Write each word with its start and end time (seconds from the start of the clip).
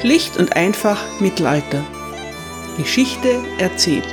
Schlicht 0.00 0.36
und 0.36 0.56
einfach 0.56 1.20
Mittelalter. 1.20 1.84
Geschichte 2.76 3.42
erzählt. 3.58 4.06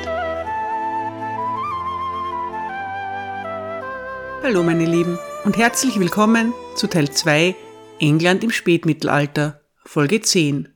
Hallo 4.44 4.64
meine 4.64 4.86
Lieben 4.86 5.18
und 5.44 5.57
herzlich 5.57 6.00
willkommen 6.00 6.54
zu 6.75 6.88
Teil 6.88 7.09
2 7.12 7.55
England 8.00 8.44
im 8.44 8.52
Spätmittelalter, 8.52 9.62
Folge 9.84 10.21
10. 10.21 10.73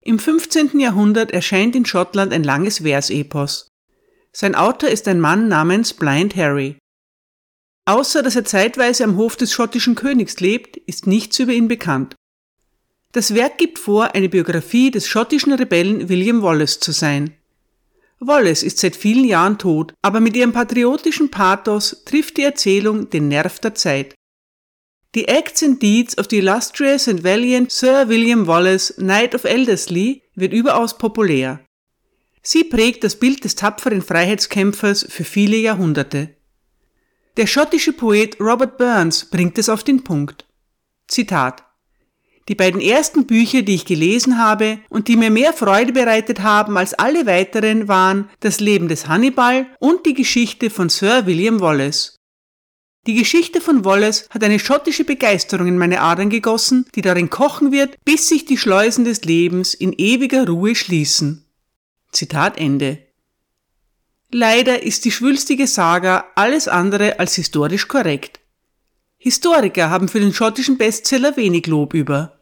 Im 0.00 0.18
15. 0.18 0.80
Jahrhundert 0.80 1.30
erscheint 1.30 1.76
in 1.76 1.84
Schottland 1.84 2.32
ein 2.32 2.44
langes 2.44 2.78
Versepos. 2.78 3.68
Sein 4.32 4.54
Autor 4.54 4.88
ist 4.88 5.06
ein 5.06 5.20
Mann 5.20 5.48
namens 5.48 5.92
Blind 5.92 6.34
Harry. 6.34 6.78
Außer 7.84 8.22
dass 8.22 8.36
er 8.36 8.46
zeitweise 8.46 9.04
am 9.04 9.16
Hof 9.16 9.36
des 9.36 9.52
schottischen 9.52 9.94
Königs 9.94 10.40
lebt, 10.40 10.78
ist 10.78 11.06
nichts 11.06 11.38
über 11.38 11.52
ihn 11.52 11.68
bekannt. 11.68 12.14
Das 13.12 13.34
Werk 13.34 13.58
gibt 13.58 13.78
vor, 13.78 14.14
eine 14.14 14.30
Biografie 14.30 14.90
des 14.90 15.06
schottischen 15.06 15.52
Rebellen 15.52 16.08
William 16.08 16.42
Wallace 16.42 16.80
zu 16.80 16.92
sein. 16.92 17.34
Wallace 18.20 18.62
ist 18.62 18.78
seit 18.78 18.96
vielen 18.96 19.24
Jahren 19.24 19.58
tot, 19.58 19.92
aber 20.00 20.20
mit 20.20 20.34
ihrem 20.34 20.52
patriotischen 20.52 21.30
Pathos 21.30 22.04
trifft 22.06 22.38
die 22.38 22.42
Erzählung 22.42 23.10
den 23.10 23.28
Nerv 23.28 23.58
der 23.58 23.74
Zeit. 23.74 24.14
The 25.14 25.28
Acts 25.28 25.62
and 25.62 25.82
Deeds 25.82 26.16
of 26.16 26.28
the 26.30 26.38
Illustrious 26.38 27.06
and 27.06 27.22
Valiant 27.22 27.70
Sir 27.70 28.08
William 28.08 28.46
Wallace, 28.46 28.94
Knight 28.96 29.34
of 29.34 29.44
Elderslie, 29.44 30.22
wird 30.34 30.54
überaus 30.54 30.96
populär. 30.96 31.60
Sie 32.42 32.64
prägt 32.64 33.04
das 33.04 33.16
Bild 33.16 33.44
des 33.44 33.56
tapferen 33.56 34.00
Freiheitskämpfers 34.00 35.06
für 35.10 35.24
viele 35.24 35.56
Jahrhunderte. 35.58 36.34
Der 37.36 37.46
schottische 37.46 37.92
Poet 37.92 38.40
Robert 38.40 38.78
Burns 38.78 39.26
bringt 39.26 39.58
es 39.58 39.68
auf 39.68 39.84
den 39.84 40.02
Punkt. 40.02 40.46
Zitat 41.08 41.62
die 42.48 42.54
beiden 42.54 42.80
ersten 42.80 43.26
Bücher, 43.26 43.62
die 43.62 43.74
ich 43.74 43.84
gelesen 43.84 44.38
habe 44.38 44.78
und 44.88 45.08
die 45.08 45.16
mir 45.16 45.30
mehr 45.30 45.52
Freude 45.52 45.92
bereitet 45.92 46.40
haben 46.40 46.76
als 46.76 46.94
alle 46.94 47.26
weiteren, 47.26 47.88
waren 47.88 48.28
Das 48.40 48.60
Leben 48.60 48.88
des 48.88 49.06
Hannibal 49.08 49.66
und 49.78 50.06
die 50.06 50.14
Geschichte 50.14 50.70
von 50.70 50.88
Sir 50.88 51.26
William 51.26 51.60
Wallace. 51.60 52.16
Die 53.06 53.14
Geschichte 53.14 53.60
von 53.60 53.84
Wallace 53.84 54.28
hat 54.30 54.44
eine 54.44 54.60
schottische 54.60 55.04
Begeisterung 55.04 55.66
in 55.66 55.78
meine 55.78 56.00
Adern 56.00 56.30
gegossen, 56.30 56.86
die 56.94 57.02
darin 57.02 57.30
kochen 57.30 57.72
wird, 57.72 57.96
bis 58.04 58.28
sich 58.28 58.44
die 58.44 58.58
Schleusen 58.58 59.04
des 59.04 59.24
Lebens 59.24 59.74
in 59.74 59.92
ewiger 59.92 60.46
Ruhe 60.46 60.76
schließen. 60.76 61.44
Zitat 62.12 62.58
Ende. 62.58 62.98
Leider 64.30 64.82
ist 64.82 65.04
die 65.04 65.10
schwülstige 65.10 65.66
Saga 65.66 66.26
alles 66.36 66.68
andere 66.68 67.18
als 67.18 67.34
historisch 67.34 67.88
korrekt. 67.88 68.41
Historiker 69.22 69.88
haben 69.88 70.08
für 70.08 70.18
den 70.18 70.34
schottischen 70.34 70.78
Bestseller 70.78 71.36
wenig 71.36 71.68
Lob 71.68 71.94
über. 71.94 72.40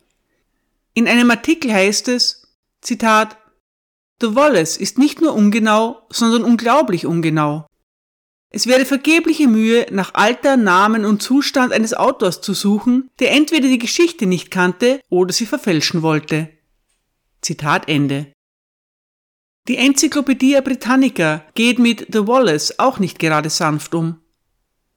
In 0.95 1.09
einem 1.09 1.31
Artikel 1.31 1.71
heißt 1.71 2.09
es, 2.09 2.57
Zitat, 2.81 3.37
The 4.23 4.35
Wallace 4.35 4.79
ist 4.79 4.97
nicht 4.97 5.21
nur 5.21 5.35
ungenau, 5.35 6.01
sondern 6.09 6.43
unglaublich 6.43 7.05
ungenau. 7.05 7.67
Es 8.49 8.67
wäre 8.67 8.87
vergebliche 8.87 9.47
Mühe, 9.47 9.89
nach 9.91 10.15
Alter, 10.15 10.57
Namen 10.57 11.05
und 11.05 11.21
Zustand 11.21 11.75
eines 11.75 11.93
Autors 11.93 12.41
zu 12.41 12.55
suchen, 12.55 13.11
der 13.19 13.33
entweder 13.33 13.69
die 13.69 13.79
Geschichte 13.79 14.25
nicht 14.25 14.51
kannte 14.51 15.03
oder 15.11 15.35
sie 15.35 15.45
verfälschen 15.45 16.01
wollte. 16.01 16.49
Zitat 17.43 17.91
Ende. 17.91 18.33
Die 19.69 19.77
Enzyklopädie 19.77 20.59
Britannica 20.63 21.45
geht 21.55 21.79
mit 21.79 22.07
The 22.11 22.27
Wallace 22.27 22.79
auch 22.79 22.99
nicht 22.99 23.19
gerade 23.19 23.51
sanft 23.51 23.95
um. 23.95 24.23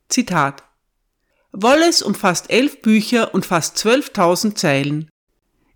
Zitat 0.07 0.63
Wallace 1.55 2.01
umfasst 2.01 2.49
elf 2.49 2.81
Bücher 2.81 3.33
und 3.35 3.45
fast 3.45 3.77
12.000 3.77 4.55
Zeilen. 4.55 5.09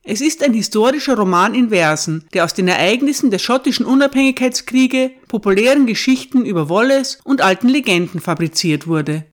Es 0.03 0.21
ist 0.21 0.43
ein 0.43 0.53
historischer 0.53 1.15
Roman 1.15 1.53
in 1.53 1.69
Versen, 1.69 2.25
der 2.33 2.45
aus 2.45 2.55
den 2.55 2.67
Ereignissen 2.67 3.29
der 3.29 3.37
schottischen 3.37 3.85
Unabhängigkeitskriege, 3.85 5.11
populären 5.27 5.85
Geschichten 5.85 6.45
über 6.45 6.69
Wallace 6.69 7.19
und 7.23 7.41
alten 7.41 7.67
Legenden 7.67 8.19
fabriziert 8.19 8.87
wurde. 8.87 9.25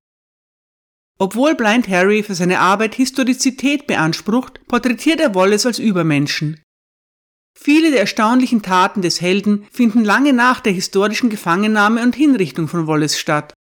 Obwohl 1.19 1.55
Blind 1.55 1.89
Harry 1.89 2.23
für 2.23 2.35
seine 2.35 2.59
Arbeit 2.59 2.95
Historizität 2.95 3.87
beansprucht, 3.87 4.61
porträtiert 4.67 5.21
er 5.21 5.35
Wallace 5.35 5.65
als 5.65 5.79
Übermenschen. 5.79 6.61
Viele 7.57 7.91
der 7.91 8.01
erstaunlichen 8.01 8.61
Taten 8.61 9.01
des 9.01 9.21
Helden 9.21 9.67
finden 9.71 10.05
lange 10.05 10.35
nach 10.35 10.61
der 10.61 10.73
historischen 10.73 11.31
Gefangennahme 11.31 12.03
und 12.03 12.15
Hinrichtung 12.15 12.69
von 12.69 12.87
Wallace 12.87 13.19
statt 13.19 13.55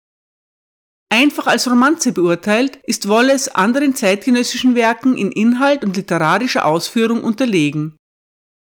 Einfach 1.08 1.46
als 1.46 1.70
Romanze 1.70 2.12
beurteilt, 2.12 2.76
ist 2.84 3.08
Wallace 3.08 3.48
anderen 3.48 3.94
zeitgenössischen 3.94 4.74
Werken 4.74 5.16
in 5.16 5.30
Inhalt 5.30 5.84
und 5.84 5.96
literarischer 5.96 6.64
Ausführung 6.64 7.22
unterlegen. 7.22 7.96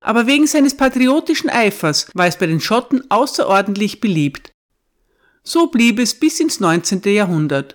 Aber 0.00 0.26
wegen 0.26 0.46
seines 0.46 0.76
patriotischen 0.76 1.50
Eifers 1.50 2.08
war 2.14 2.26
es 2.26 2.36
bei 2.36 2.46
den 2.46 2.60
Schotten 2.60 3.10
außerordentlich 3.10 4.00
beliebt. 4.00 4.52
So 5.42 5.68
blieb 5.68 5.98
es 5.98 6.18
bis 6.18 6.40
ins 6.40 6.60
19. 6.60 7.02
Jahrhundert. 7.04 7.74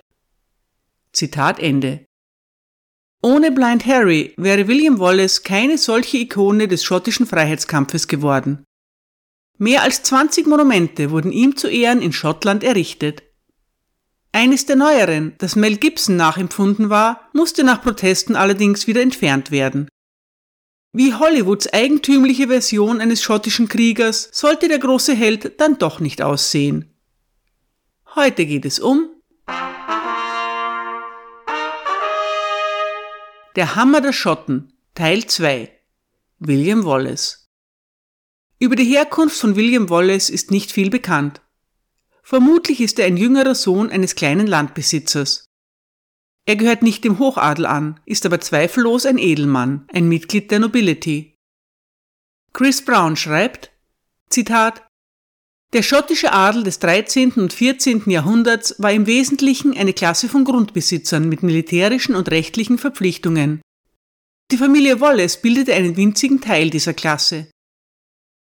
Zitat 1.12 1.58
Ende. 1.58 2.04
Ohne 3.22 3.52
Blind 3.52 3.86
Harry 3.86 4.34
wäre 4.36 4.66
William 4.66 4.98
Wallace 4.98 5.42
keine 5.42 5.78
solche 5.78 6.18
Ikone 6.18 6.68
des 6.68 6.82
schottischen 6.82 7.26
Freiheitskampfes 7.26 8.08
geworden. 8.08 8.64
Mehr 9.58 9.82
als 9.82 10.02
20 10.02 10.46
Monumente 10.46 11.10
wurden 11.10 11.30
ihm 11.30 11.56
zu 11.56 11.68
Ehren 11.68 12.02
in 12.02 12.12
Schottland 12.12 12.64
errichtet. 12.64 13.22
Eines 14.34 14.64
der 14.64 14.76
neueren, 14.76 15.34
das 15.36 15.56
Mel 15.56 15.76
Gibson 15.76 16.16
nachempfunden 16.16 16.88
war, 16.88 17.28
musste 17.34 17.64
nach 17.64 17.82
Protesten 17.82 18.34
allerdings 18.34 18.86
wieder 18.86 19.02
entfernt 19.02 19.50
werden. 19.50 19.88
Wie 20.94 21.14
Hollywoods 21.14 21.70
eigentümliche 21.72 22.48
Version 22.48 23.02
eines 23.02 23.22
schottischen 23.22 23.68
Kriegers 23.68 24.30
sollte 24.32 24.68
der 24.68 24.78
große 24.78 25.14
Held 25.14 25.60
dann 25.60 25.78
doch 25.78 26.00
nicht 26.00 26.22
aussehen. 26.22 26.94
Heute 28.14 28.46
geht 28.46 28.64
es 28.64 28.78
um 28.78 29.10
Der 33.54 33.74
Hammer 33.76 34.00
der 34.00 34.14
Schotten 34.14 34.72
Teil 34.94 35.26
2 35.26 35.70
William 36.38 36.86
Wallace 36.86 37.50
Über 38.58 38.76
die 38.76 38.84
Herkunft 38.84 39.36
von 39.36 39.56
William 39.56 39.90
Wallace 39.90 40.30
ist 40.30 40.50
nicht 40.50 40.72
viel 40.72 40.88
bekannt. 40.88 41.41
Vermutlich 42.24 42.80
ist 42.80 42.98
er 42.98 43.06
ein 43.06 43.16
jüngerer 43.16 43.54
Sohn 43.54 43.90
eines 43.90 44.14
kleinen 44.14 44.46
Landbesitzers. 44.46 45.44
Er 46.46 46.56
gehört 46.56 46.82
nicht 46.82 47.04
dem 47.04 47.18
Hochadel 47.18 47.66
an, 47.66 48.00
ist 48.04 48.26
aber 48.26 48.40
zweifellos 48.40 49.06
ein 49.06 49.18
Edelmann, 49.18 49.86
ein 49.92 50.08
Mitglied 50.08 50.50
der 50.50 50.58
Nobility. 50.58 51.34
Chris 52.52 52.84
Brown 52.84 53.16
schreibt, 53.16 53.72
Zitat, 54.28 54.86
der 55.72 55.82
schottische 55.82 56.32
Adel 56.32 56.64
des 56.64 56.80
13. 56.80 57.32
und 57.32 57.52
14. 57.52 58.10
Jahrhunderts 58.10 58.74
war 58.78 58.92
im 58.92 59.06
Wesentlichen 59.06 59.74
eine 59.76 59.94
Klasse 59.94 60.28
von 60.28 60.44
Grundbesitzern 60.44 61.28
mit 61.28 61.42
militärischen 61.42 62.14
und 62.14 62.30
rechtlichen 62.30 62.76
Verpflichtungen. 62.76 63.62
Die 64.50 64.58
Familie 64.58 65.00
Wallace 65.00 65.40
bildete 65.40 65.72
einen 65.72 65.96
winzigen 65.96 66.42
Teil 66.42 66.68
dieser 66.68 66.92
Klasse. 66.92 67.50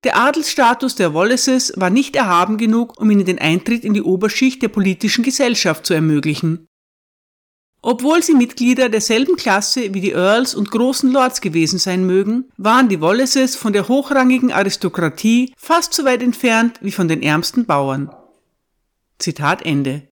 Der 0.04 0.18
Adelsstatus 0.18 0.94
der 0.94 1.14
Wallaces 1.14 1.72
war 1.76 1.88
nicht 1.88 2.14
erhaben 2.14 2.58
genug, 2.58 3.00
um 3.00 3.10
ihnen 3.10 3.24
den 3.24 3.38
Eintritt 3.38 3.84
in 3.84 3.94
die 3.94 4.02
Oberschicht 4.02 4.62
der 4.62 4.68
politischen 4.68 5.24
Gesellschaft 5.24 5.86
zu 5.86 5.94
ermöglichen. 5.94 6.66
Obwohl 7.80 8.22
sie 8.22 8.34
Mitglieder 8.34 8.88
derselben 8.88 9.36
Klasse 9.36 9.92
wie 9.92 10.00
die 10.00 10.12
Earls 10.12 10.54
und 10.54 10.70
großen 10.70 11.10
Lords 11.10 11.40
gewesen 11.40 11.78
sein 11.78 12.06
mögen, 12.06 12.50
waren 12.56 12.88
die 12.88 13.00
Wallaces 13.00 13.56
von 13.56 13.72
der 13.72 13.88
hochrangigen 13.88 14.52
Aristokratie 14.52 15.52
fast 15.56 15.92
so 15.92 16.04
weit 16.04 16.22
entfernt 16.22 16.78
wie 16.82 16.92
von 16.92 17.08
den 17.08 17.22
ärmsten 17.22 17.66
Bauern. 17.66 18.14
Zitat 19.18 19.64
Ende. 19.64 20.08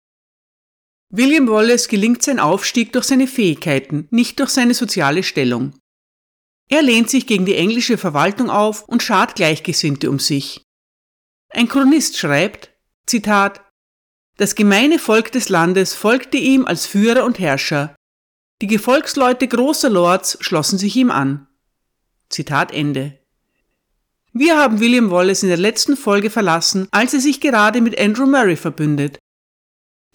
William 1.12 1.48
Wallace 1.48 1.88
gelingt 1.88 2.22
sein 2.22 2.40
Aufstieg 2.40 2.92
durch 2.94 3.06
seine 3.06 3.28
Fähigkeiten, 3.28 4.08
nicht 4.12 4.40
durch 4.40 4.50
seine 4.50 4.76
soziale 4.76 5.24
Stellung. 5.24 5.74
Er 6.70 6.84
lehnt 6.84 7.10
sich 7.10 7.26
gegen 7.26 7.46
die 7.46 7.56
englische 7.56 7.98
Verwaltung 7.98 8.50
auf 8.50 8.84
und 8.84 9.02
schart 9.02 9.36
Gleichgesinnte 9.36 10.10
um 10.10 10.20
sich. 10.20 10.62
Ein 11.50 11.68
Chronist 11.68 12.18
schreibt, 12.18 12.72
Zitat, 13.08 13.62
das 14.38 14.56
gemeine 14.56 15.00
Volk 15.00 15.32
des 15.32 15.50
Landes 15.50 15.96
folgte 15.96 16.38
ihm 16.38 16.66
als 16.66 16.86
Führer 16.86 17.26
und 17.26 17.40
Herrscher. 17.40 17.96
Die 18.62 18.68
Gefolgsleute 18.68 19.48
großer 19.48 19.90
Lords 19.90 20.38
schlossen 20.42 20.78
sich 20.78 20.96
ihm 20.96 21.12
an. 21.12 21.48
Zitat 22.30 22.72
Ende. 22.72 23.18
Wir 24.32 24.58
haben 24.58 24.80
William 24.80 25.10
Wallace 25.10 25.42
in 25.42 25.50
der 25.50 25.58
letzten 25.58 25.98
Folge 25.98 26.30
verlassen, 26.30 26.88
als 26.92 27.16
er 27.16 27.20
sich 27.20 27.42
gerade 27.42 27.82
mit 27.82 28.00
Andrew 28.00 28.28
Murray 28.28 28.56
verbündet. 28.56 29.18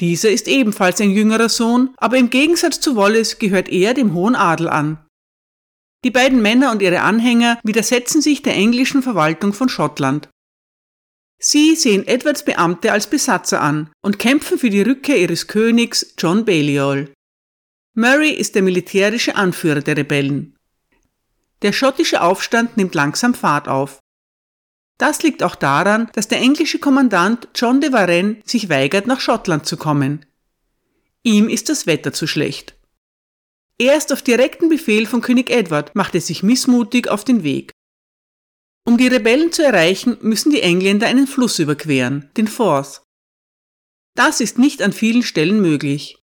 Dieser 0.01 0.31
ist 0.31 0.47
ebenfalls 0.47 1.01
ein 1.01 1.11
jüngerer 1.11 1.49
Sohn, 1.49 1.95
aber 1.97 2.17
im 2.17 2.31
Gegensatz 2.31 2.81
zu 2.81 2.95
Wallace 2.97 3.39
gehört 3.39 3.69
er 3.69 3.93
dem 3.93 4.15
hohen 4.15 4.37
Adel 4.37 4.69
an. 4.69 5.04
Die 6.05 6.11
beiden 6.11 6.43
Männer 6.43 6.71
und 6.71 6.83
ihre 6.83 7.01
Anhänger 7.01 7.59
widersetzen 7.65 8.21
sich 8.21 8.43
der 8.43 8.55
englischen 8.55 9.03
Verwaltung 9.03 9.55
von 9.55 9.71
Schottland. 9.71 10.29
Sie 11.39 11.75
sehen 11.77 12.07
Edwards 12.07 12.45
Beamte 12.45 12.93
als 12.93 13.09
Besatzer 13.09 13.61
an 13.61 13.91
und 14.03 14.19
kämpfen 14.19 14.59
für 14.59 14.71
die 14.71 14.83
Rückkehr 14.83 15.19
ihres 15.19 15.47
Königs 15.47 16.15
John 16.19 16.45
Balliol. 16.45 17.13
Murray 17.95 18.31
ist 18.31 18.55
der 18.55 18.63
militärische 18.63 19.35
Anführer 19.35 19.81
der 19.81 19.97
Rebellen. 19.97 20.57
Der 21.63 21.73
schottische 21.73 22.21
Aufstand 22.21 22.77
nimmt 22.77 22.95
langsam 22.95 23.33
Fahrt 23.35 23.69
auf. 23.69 24.01
Das 24.99 25.23
liegt 25.23 25.43
auch 25.43 25.55
daran, 25.55 26.11
dass 26.13 26.29
der 26.29 26.39
englische 26.39 26.79
Kommandant 26.79 27.49
John 27.55 27.81
de 27.81 27.93
Varenne 27.93 28.37
sich 28.45 28.69
weigert, 28.69 29.07
nach 29.07 29.21
Schottland 29.21 29.67
zu 29.67 29.77
kommen. 29.77 30.27
Ihm 31.23 31.49
ist 31.49 31.69
das 31.69 31.87
Wetter 31.87 32.13
zu 32.13 32.27
schlecht. 32.27 32.75
Erst 33.79 34.13
auf 34.13 34.23
direkten 34.23 34.69
Befehl 34.69 35.07
von 35.07 35.21
König 35.21 35.51
Edward 35.51 35.95
macht 35.95 36.15
er 36.15 36.21
sich 36.21 36.43
missmutig 36.43 37.09
auf 37.09 37.25
den 37.25 37.43
Weg. 37.43 37.73
Um 38.87 38.99
die 38.99 39.09
Rebellen 39.09 39.51
zu 39.51 39.65
erreichen, 39.65 40.19
müssen 40.21 40.51
die 40.51 40.61
Engländer 40.61 41.07
einen 41.07 41.27
Fluss 41.27 41.59
überqueren, 41.59 42.31
den 42.37 42.47
Forth. 42.47 43.03
Das 44.15 44.41
ist 44.41 44.59
nicht 44.59 44.83
an 44.83 44.93
vielen 44.93 45.23
Stellen 45.23 45.61
möglich. 45.61 46.19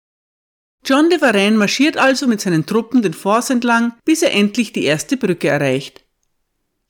John 0.84 1.08
de 1.08 1.20
Varenne 1.20 1.56
marschiert 1.56 1.96
also 1.96 2.26
mit 2.26 2.40
seinen 2.40 2.66
Truppen 2.66 3.02
den 3.02 3.14
Forth 3.14 3.50
entlang, 3.50 3.94
bis 4.04 4.22
er 4.22 4.32
endlich 4.32 4.72
die 4.72 4.84
erste 4.84 5.16
Brücke 5.16 5.48
erreicht. 5.48 6.04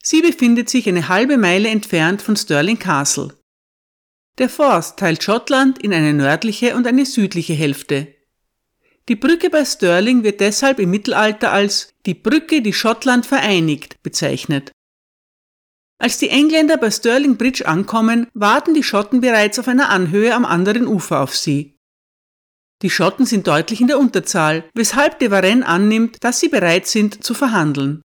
Sie 0.02 0.22
befindet 0.22 0.69
sich 0.69 0.88
eine 0.88 1.08
halbe 1.08 1.38
Meile 1.38 1.69
entfernt 1.69 2.22
von 2.22 2.37
Stirling 2.37 2.78
Castle. 2.78 3.38
Der 4.38 4.49
Forth 4.49 4.96
teilt 4.96 5.22
Schottland 5.22 5.82
in 5.82 5.93
eine 5.93 6.14
nördliche 6.14 6.76
und 6.76 6.87
eine 6.87 7.06
südliche 7.06 7.55
Hälfte. 7.55 8.14
Die 9.08 9.16
Brücke 9.16 9.49
bei 9.49 9.64
Stirling 9.64 10.22
wird 10.22 10.40
deshalb 10.40 10.78
im 10.78 10.90
Mittelalter 10.90 11.50
als 11.50 11.94
die 12.05 12.14
Brücke, 12.14 12.60
die 12.60 12.75
Schottland 12.75 13.25
vereinigt 13.25 14.02
bezeichnet. 14.02 14.70
Als 16.00 16.19
die 16.19 16.28
Engländer 16.28 16.76
bei 16.76 16.90
Stirling 16.90 17.38
Bridge 17.38 17.66
ankommen, 17.66 18.28
warten 18.34 18.75
die 18.75 18.82
Schotten 18.82 19.20
bereits 19.20 19.58
auf 19.58 19.66
einer 19.66 19.88
Anhöhe 19.88 20.34
am 20.34 20.44
anderen 20.44 20.87
Ufer 20.87 21.20
auf 21.20 21.34
sie. 21.34 21.75
Die 22.82 22.90
Schotten 22.90 23.26
sind 23.26 23.49
deutlich 23.49 23.81
in 23.81 23.88
der 23.88 23.99
Unterzahl, 23.99 24.69
weshalb 24.75 25.19
de 25.19 25.31
Varenne 25.31 25.66
annimmt, 25.66 26.22
dass 26.22 26.38
sie 26.38 26.49
bereit 26.49 26.87
sind 26.87 27.25
zu 27.25 27.34
verhandeln. 27.34 28.02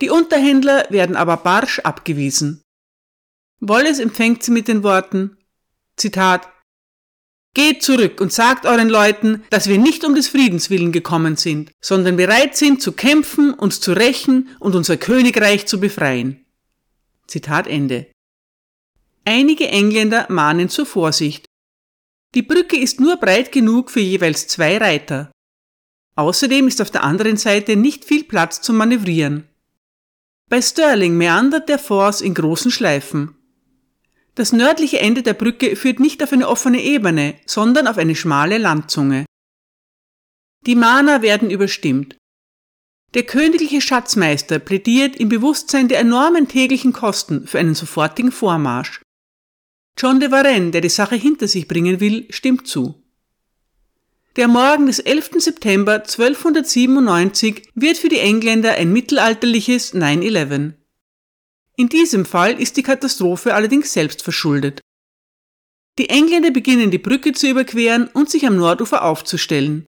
Die 0.00 0.10
Unterhändler 0.10 0.86
werden 0.88 1.14
aber 1.14 1.36
barsch 1.36 1.78
abgewiesen. 1.80 2.62
Wallace 3.60 4.00
empfängt 4.00 4.42
sie 4.42 4.50
mit 4.50 4.66
den 4.66 4.82
Worten, 4.82 5.36
Zitat, 5.96 6.48
Geht 7.54 7.82
zurück 7.82 8.20
und 8.20 8.32
sagt 8.32 8.64
euren 8.64 8.88
Leuten, 8.88 9.44
dass 9.50 9.68
wir 9.68 9.76
nicht 9.76 10.04
um 10.04 10.14
des 10.14 10.28
Friedens 10.28 10.70
willen 10.70 10.90
gekommen 10.90 11.36
sind, 11.36 11.70
sondern 11.82 12.16
bereit 12.16 12.56
sind 12.56 12.80
zu 12.80 12.92
kämpfen, 12.92 13.52
uns 13.52 13.80
zu 13.80 13.92
rächen 13.92 14.48
und 14.58 14.74
unser 14.74 14.96
Königreich 14.96 15.66
zu 15.66 15.78
befreien. 15.78 16.46
Zitat 17.26 17.66
Ende. 17.66 18.06
Einige 19.24 19.68
Engländer 19.68 20.26
mahnen 20.30 20.70
zur 20.70 20.86
Vorsicht. 20.86 21.44
Die 22.34 22.42
Brücke 22.42 22.78
ist 22.78 23.00
nur 23.00 23.18
breit 23.18 23.52
genug 23.52 23.90
für 23.90 24.00
jeweils 24.00 24.48
zwei 24.48 24.78
Reiter. 24.78 25.30
Außerdem 26.16 26.68
ist 26.68 26.80
auf 26.80 26.90
der 26.90 27.04
anderen 27.04 27.36
Seite 27.36 27.76
nicht 27.76 28.06
viel 28.06 28.24
Platz 28.24 28.62
zum 28.62 28.76
Manövrieren. 28.76 29.46
Bei 30.48 30.60
Stirling 30.60 31.16
meandert 31.16 31.68
der 31.68 31.78
Force 31.78 32.22
in 32.22 32.34
großen 32.34 32.70
Schleifen. 32.70 33.36
Das 34.34 34.52
nördliche 34.52 34.98
Ende 34.98 35.22
der 35.22 35.34
Brücke 35.34 35.76
führt 35.76 36.00
nicht 36.00 36.22
auf 36.22 36.32
eine 36.32 36.48
offene 36.48 36.82
Ebene, 36.82 37.34
sondern 37.44 37.86
auf 37.86 37.98
eine 37.98 38.14
schmale 38.14 38.58
Landzunge. 38.58 39.26
Die 40.66 40.74
Mahner 40.74 41.22
werden 41.22 41.50
überstimmt. 41.50 42.16
Der 43.14 43.24
königliche 43.24 43.82
Schatzmeister 43.82 44.58
plädiert 44.58 45.16
im 45.16 45.28
Bewusstsein 45.28 45.88
der 45.88 45.98
enormen 45.98 46.48
täglichen 46.48 46.94
Kosten 46.94 47.46
für 47.46 47.58
einen 47.58 47.74
sofortigen 47.74 48.32
Vormarsch. 48.32 49.02
John 49.98 50.18
de 50.18 50.30
Varenne, 50.30 50.70
der 50.70 50.80
die 50.80 50.88
Sache 50.88 51.16
hinter 51.16 51.46
sich 51.46 51.68
bringen 51.68 52.00
will, 52.00 52.26
stimmt 52.30 52.66
zu. 52.66 53.02
Der 54.36 54.48
Morgen 54.48 54.86
des 54.86 54.98
11. 54.98 55.32
September 55.38 55.96
1297 55.96 57.68
wird 57.74 57.98
für 57.98 58.08
die 58.08 58.18
Engländer 58.18 58.72
ein 58.72 58.90
mittelalterliches 58.90 59.94
9-11. 59.94 60.72
In 61.82 61.88
diesem 61.88 62.24
Fall 62.24 62.60
ist 62.60 62.76
die 62.76 62.84
Katastrophe 62.84 63.54
allerdings 63.54 63.92
selbst 63.92 64.22
verschuldet. 64.22 64.80
Die 65.98 66.10
Engländer 66.10 66.52
beginnen 66.52 66.92
die 66.92 66.98
Brücke 66.98 67.32
zu 67.32 67.48
überqueren 67.48 68.06
und 68.06 68.30
sich 68.30 68.46
am 68.46 68.54
Nordufer 68.54 69.02
aufzustellen. 69.02 69.84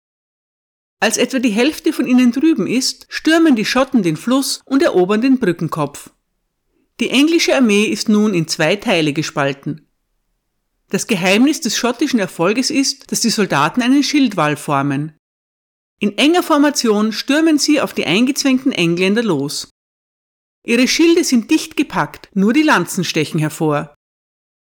Als 0.98 1.18
etwa 1.18 1.38
die 1.38 1.52
Hälfte 1.52 1.92
von 1.92 2.08
ihnen 2.08 2.32
drüben 2.32 2.66
ist, 2.66 3.06
stürmen 3.10 3.54
die 3.54 3.64
Schotten 3.64 4.02
den 4.02 4.16
Fluss 4.16 4.60
und 4.64 4.82
erobern 4.82 5.20
den 5.20 5.38
Brückenkopf. 5.38 6.10
Die 6.98 7.10
englische 7.10 7.54
Armee 7.54 7.84
ist 7.84 8.08
nun 8.08 8.34
in 8.34 8.48
zwei 8.48 8.74
Teile 8.74 9.12
gespalten. 9.12 9.88
Das 10.90 11.06
Geheimnis 11.06 11.60
des 11.60 11.76
schottischen 11.76 12.18
Erfolges 12.18 12.70
ist, 12.70 13.12
dass 13.12 13.20
die 13.20 13.30
Soldaten 13.30 13.82
einen 13.82 14.02
Schildwall 14.02 14.56
formen. 14.56 15.12
In 16.00 16.18
enger 16.18 16.42
Formation 16.42 17.12
stürmen 17.12 17.58
sie 17.58 17.80
auf 17.80 17.94
die 17.94 18.04
eingezwängten 18.04 18.72
Engländer 18.72 19.22
los. 19.22 19.68
Ihre 20.66 20.88
Schilde 20.88 21.24
sind 21.24 21.50
dicht 21.50 21.76
gepackt, 21.76 22.30
nur 22.34 22.52
die 22.52 22.62
Lanzen 22.62 23.04
stechen 23.04 23.38
hervor. 23.38 23.94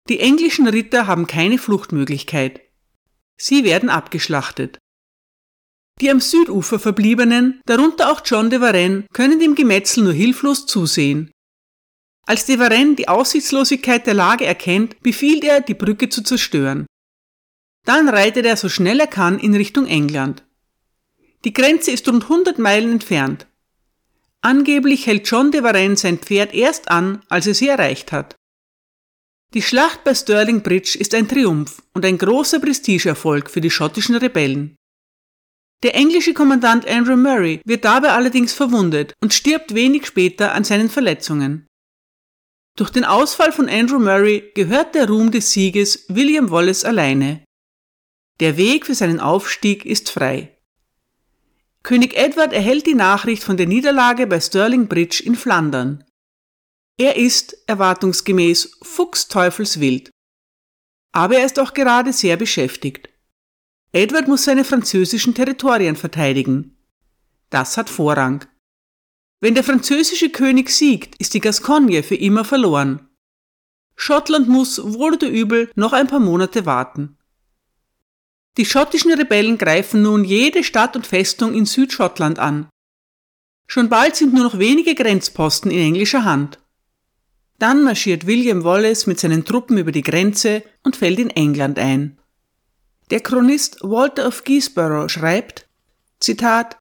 Die 0.08 0.20
englischen 0.20 0.68
Ritter 0.68 1.06
haben 1.06 1.26
keine 1.26 1.58
Fluchtmöglichkeit. 1.58 2.60
Sie 3.38 3.64
werden 3.64 3.88
abgeschlachtet. 3.88 4.78
Die 6.00 6.10
am 6.10 6.20
Südufer 6.20 6.78
verbliebenen, 6.78 7.60
darunter 7.66 8.12
auch 8.12 8.20
John 8.24 8.50
de 8.50 8.60
Varenne, 8.60 9.06
können 9.12 9.40
dem 9.40 9.54
Gemetzel 9.54 10.04
nur 10.04 10.12
hilflos 10.12 10.66
zusehen. 10.66 11.30
Als 12.26 12.44
de 12.44 12.58
Varenne 12.58 12.94
die 12.94 13.08
Aussichtslosigkeit 13.08 14.06
der 14.06 14.14
Lage 14.14 14.44
erkennt, 14.44 15.00
befiehlt 15.02 15.44
er, 15.44 15.60
die 15.60 15.74
Brücke 15.74 16.08
zu 16.08 16.22
zerstören. 16.22 16.86
Dann 17.84 18.08
reitet 18.08 18.44
er 18.44 18.56
so 18.56 18.68
schnell 18.68 19.00
er 19.00 19.06
kann 19.06 19.38
in 19.38 19.54
Richtung 19.54 19.86
England. 19.86 20.44
Die 21.44 21.54
Grenze 21.54 21.90
ist 21.90 22.06
rund 22.08 22.24
100 22.24 22.58
Meilen 22.58 22.92
entfernt. 22.92 23.46
Angeblich 24.40 25.06
hält 25.06 25.28
John 25.28 25.50
de 25.50 25.62
Varenne 25.62 25.96
sein 25.96 26.18
Pferd 26.18 26.54
erst 26.54 26.90
an, 26.90 27.22
als 27.28 27.46
er 27.46 27.54
sie 27.54 27.68
erreicht 27.68 28.12
hat. 28.12 28.36
Die 29.54 29.62
Schlacht 29.62 30.04
bei 30.04 30.14
Stirling 30.14 30.62
Bridge 30.62 30.96
ist 30.98 31.14
ein 31.14 31.26
Triumph 31.26 31.82
und 31.94 32.04
ein 32.04 32.18
großer 32.18 32.60
Prestigeerfolg 32.60 33.50
für 33.50 33.60
die 33.60 33.70
schottischen 33.70 34.14
Rebellen. 34.14 34.76
Der 35.82 35.94
englische 35.94 36.34
Kommandant 36.34 36.86
Andrew 36.86 37.16
Murray 37.16 37.60
wird 37.64 37.84
dabei 37.84 38.10
allerdings 38.10 38.52
verwundet 38.52 39.14
und 39.20 39.32
stirbt 39.32 39.74
wenig 39.74 40.06
später 40.06 40.52
an 40.52 40.64
seinen 40.64 40.90
Verletzungen. 40.90 41.66
Durch 42.76 42.90
den 42.90 43.04
Ausfall 43.04 43.52
von 43.52 43.68
Andrew 43.68 43.98
Murray 43.98 44.52
gehört 44.54 44.94
der 44.94 45.08
Ruhm 45.08 45.30
des 45.30 45.52
Sieges 45.52 46.04
William 46.08 46.50
Wallace 46.50 46.84
alleine. 46.84 47.44
Der 48.40 48.56
Weg 48.56 48.86
für 48.86 48.94
seinen 48.94 49.18
Aufstieg 49.18 49.84
ist 49.84 50.10
frei. 50.10 50.57
König 51.88 52.18
Edward 52.18 52.52
erhält 52.52 52.86
die 52.86 52.94
Nachricht 52.94 53.42
von 53.42 53.56
der 53.56 53.66
Niederlage 53.66 54.26
bei 54.26 54.42
Stirling 54.42 54.88
Bridge 54.88 55.22
in 55.24 55.34
Flandern. 55.34 56.04
Er 56.98 57.16
ist, 57.16 57.56
erwartungsgemäß, 57.66 58.76
fuchsteufelswild. 58.82 60.10
Aber 61.12 61.38
er 61.38 61.46
ist 61.46 61.58
auch 61.58 61.72
gerade 61.72 62.12
sehr 62.12 62.36
beschäftigt. 62.36 63.08
Edward 63.92 64.28
muss 64.28 64.44
seine 64.44 64.64
französischen 64.64 65.34
Territorien 65.34 65.96
verteidigen. 65.96 66.76
Das 67.48 67.78
hat 67.78 67.88
Vorrang. 67.88 68.44
Wenn 69.40 69.54
der 69.54 69.64
französische 69.64 70.28
König 70.28 70.68
siegt, 70.68 71.18
ist 71.18 71.32
die 71.32 71.40
Gascogne 71.40 72.02
für 72.02 72.16
immer 72.16 72.44
verloren. 72.44 73.08
Schottland 73.96 74.46
muss, 74.46 74.78
wohl 74.78 75.14
oder 75.14 75.30
übel, 75.30 75.72
noch 75.74 75.94
ein 75.94 76.06
paar 76.06 76.20
Monate 76.20 76.66
warten. 76.66 77.17
Die 78.56 78.64
schottischen 78.64 79.12
Rebellen 79.12 79.58
greifen 79.58 80.02
nun 80.02 80.24
jede 80.24 80.64
Stadt 80.64 80.96
und 80.96 81.06
Festung 81.06 81.54
in 81.54 81.66
Südschottland 81.66 82.38
an. 82.38 82.68
Schon 83.68 83.88
bald 83.88 84.16
sind 84.16 84.32
nur 84.32 84.44
noch 84.44 84.58
wenige 84.58 84.94
Grenzposten 84.94 85.70
in 85.70 85.78
englischer 85.78 86.24
Hand. 86.24 86.58
Dann 87.58 87.82
marschiert 87.82 88.26
William 88.26 88.64
Wallace 88.64 89.06
mit 89.06 89.20
seinen 89.20 89.44
Truppen 89.44 89.78
über 89.78 89.92
die 89.92 90.02
Grenze 90.02 90.62
und 90.82 90.96
fällt 90.96 91.18
in 91.18 91.30
England 91.30 91.78
ein. 91.78 92.18
Der 93.10 93.20
Chronist 93.20 93.78
Walter 93.82 94.26
of 94.26 94.44
Guisborough 94.44 95.10
schreibt, 95.10 95.68
Zitat, 96.20 96.78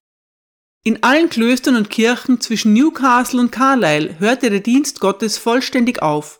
in 0.84 1.02
allen 1.02 1.28
Klöstern 1.28 1.76
und 1.76 1.90
Kirchen 1.90 2.40
zwischen 2.40 2.72
Newcastle 2.72 3.40
und 3.40 3.50
Carlisle 3.50 4.18
hörte 4.20 4.48
der 4.48 4.60
Dienst 4.60 5.00
Gottes 5.00 5.36
vollständig 5.36 6.00
auf. 6.00 6.37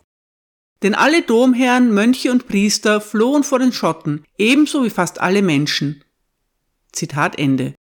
Denn 0.83 0.95
alle 0.95 1.23
Domherren, 1.23 1.93
Mönche 1.93 2.31
und 2.31 2.47
Priester 2.47 3.01
flohen 3.01 3.43
vor 3.43 3.59
den 3.59 3.73
Schotten, 3.73 4.25
ebenso 4.37 4.85
wie 4.85 4.91
fast 4.91 5.21
alle 5.21 5.43
Menschen. 5.43 6.05
Zitat 6.93 7.39
Ende. 7.39 7.75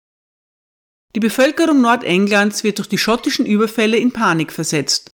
Die 1.15 1.21
Bevölkerung 1.21 1.81
Nordenglands 1.81 2.65
wird 2.65 2.79
durch 2.79 2.89
die 2.89 2.99
schottischen 2.99 3.47
Überfälle 3.47 3.97
in 3.97 4.13
Panik 4.13 4.53
versetzt. 4.53 5.11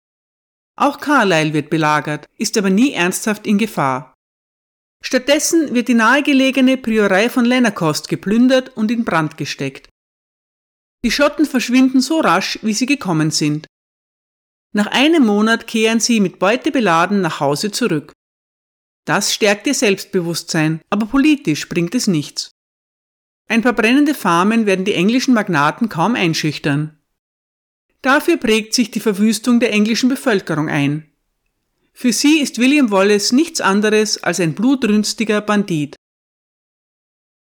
Auch 0.76 1.00
Carlisle 1.00 1.54
wird 1.54 1.70
belagert, 1.70 2.28
ist 2.38 2.58
aber 2.58 2.70
nie 2.70 2.94
ernsthaft 2.94 3.48
in 3.48 3.58
Gefahr. 3.58 4.14
Stattdessen 5.04 5.74
wird 5.74 5.88
die 5.88 5.94
nahegelegene 5.94 6.78
Priorei 6.78 7.30
von 7.30 7.46
Lennerkost 7.46 8.10
geplündert 8.10 8.76
und 8.76 8.92
in 8.92 9.06
Brand 9.06 9.38
gesteckt. 9.38 9.90
Die 11.04 11.12
Schotten 11.12 11.46
verschwinden 11.46 12.02
so 12.02 12.20
rasch, 12.20 12.60
wie 12.62 12.74
sie 12.74 12.86
gekommen 12.86 13.32
sind. 13.32 13.66
Nach 14.72 14.88
einem 14.88 15.26
Monat 15.26 15.68
kehren 15.68 16.00
sie 16.00 16.20
mit 16.20 16.38
Beute 16.38 16.72
beladen 16.72 17.22
nach 17.22 17.40
Hause 17.40 17.72
zurück. 17.72 18.14
Das 19.06 19.34
stärkt 19.34 19.66
ihr 19.66 19.74
Selbstbewusstsein, 19.74 20.82
aber 20.90 21.08
politisch 21.08 21.68
bringt 21.68 21.96
es 21.96 22.06
nichts. 22.06 22.52
Ein 23.48 23.64
paar 23.64 23.74
brennende 23.74 24.14
Farmen 24.14 24.68
werden 24.68 24.86
die 24.86 24.94
englischen 24.94 25.34
Magnaten 25.34 25.90
kaum 25.90 26.14
einschüchtern. 26.14 27.00
Dafür 28.04 28.38
prägt 28.38 28.76
sich 28.76 28.92
die 28.92 29.00
Verwüstung 29.00 29.60
der 29.60 29.74
englischen 29.74 30.08
Bevölkerung 30.08 30.70
ein. 30.70 31.12
Für 31.92 32.14
sie 32.14 32.40
ist 32.40 32.60
William 32.60 32.92
Wallace 32.92 33.32
nichts 33.32 33.60
anderes 33.60 34.24
als 34.24 34.40
ein 34.40 34.54
blutrünstiger 34.54 35.42
Bandit. 35.42 35.96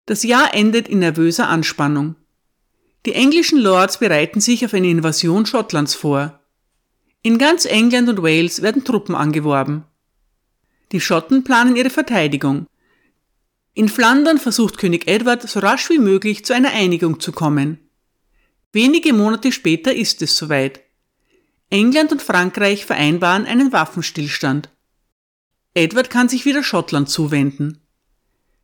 Das 0.05 0.23
Jahr 0.23 0.53
endet 0.53 0.87
in 0.87 0.99
nervöser 0.99 1.49
Anspannung. 1.49 2.15
Die 3.07 3.13
englischen 3.13 3.59
Lords 3.59 3.97
bereiten 3.97 4.39
sich 4.39 4.63
auf 4.63 4.73
eine 4.75 4.89
Invasion 4.89 5.45
Schottlands 5.47 5.95
vor. 5.95 6.44
In 7.25 7.39
ganz 7.39 7.65
England 7.65 8.07
und 8.07 8.21
Wales 8.21 8.61
werden 8.61 8.83
Truppen 8.83 9.15
angeworben. 9.15 9.83
Die 10.91 11.01
Schotten 11.01 11.43
planen 11.43 11.75
ihre 11.75 11.89
Verteidigung. 11.89 12.67
In 13.73 13.89
Flandern 13.89 14.37
versucht 14.37 14.77
König 14.77 15.07
Edward 15.07 15.41
so 15.49 15.59
rasch 15.59 15.89
wie 15.89 15.97
möglich 15.97 16.45
zu 16.45 16.53
einer 16.53 16.69
Einigung 16.69 17.19
zu 17.19 17.31
kommen. 17.31 17.79
Wenige 18.73 19.11
Monate 19.11 19.51
später 19.51 19.91
ist 19.91 20.21
es 20.21 20.37
soweit. 20.37 20.81
England 21.71 22.11
und 22.11 22.21
Frankreich 22.21 22.85
vereinbaren 22.85 23.47
einen 23.47 23.71
Waffenstillstand. 23.71 24.69
Edward 25.73 26.11
kann 26.11 26.29
sich 26.29 26.45
wieder 26.45 26.61
Schottland 26.61 27.09
zuwenden. 27.09 27.79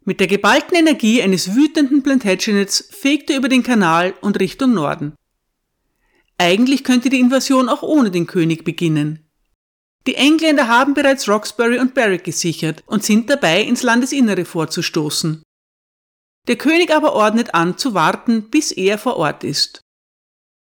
Mit 0.05 0.19
der 0.19 0.27
geballten 0.27 0.77
Energie 0.77 1.23
eines 1.23 1.55
wütenden 1.55 2.03
Plantagenets 2.03 2.89
fegt 2.91 3.31
er 3.31 3.37
über 3.37 3.49
den 3.49 3.63
Kanal 3.63 4.13
und 4.21 4.39
Richtung 4.39 4.75
Norden. 4.75 5.15
Eigentlich 6.41 6.83
könnte 6.83 7.11
die 7.11 7.19
Invasion 7.19 7.69
auch 7.69 7.83
ohne 7.83 8.09
den 8.09 8.25
König 8.25 8.63
beginnen. 8.63 9.29
Die 10.07 10.15
Engländer 10.15 10.67
haben 10.67 10.95
bereits 10.95 11.29
Roxbury 11.29 11.77
und 11.77 11.93
Berwick 11.93 12.23
gesichert 12.23 12.83
und 12.87 13.03
sind 13.03 13.29
dabei, 13.29 13.61
ins 13.61 13.83
Landesinnere 13.83 14.43
vorzustoßen. 14.43 15.43
Der 16.47 16.55
König 16.55 16.89
aber 16.89 17.13
ordnet 17.13 17.53
an, 17.53 17.77
zu 17.77 17.93
warten, 17.93 18.49
bis 18.49 18.71
er 18.71 18.97
vor 18.97 19.17
Ort 19.17 19.43
ist. 19.43 19.81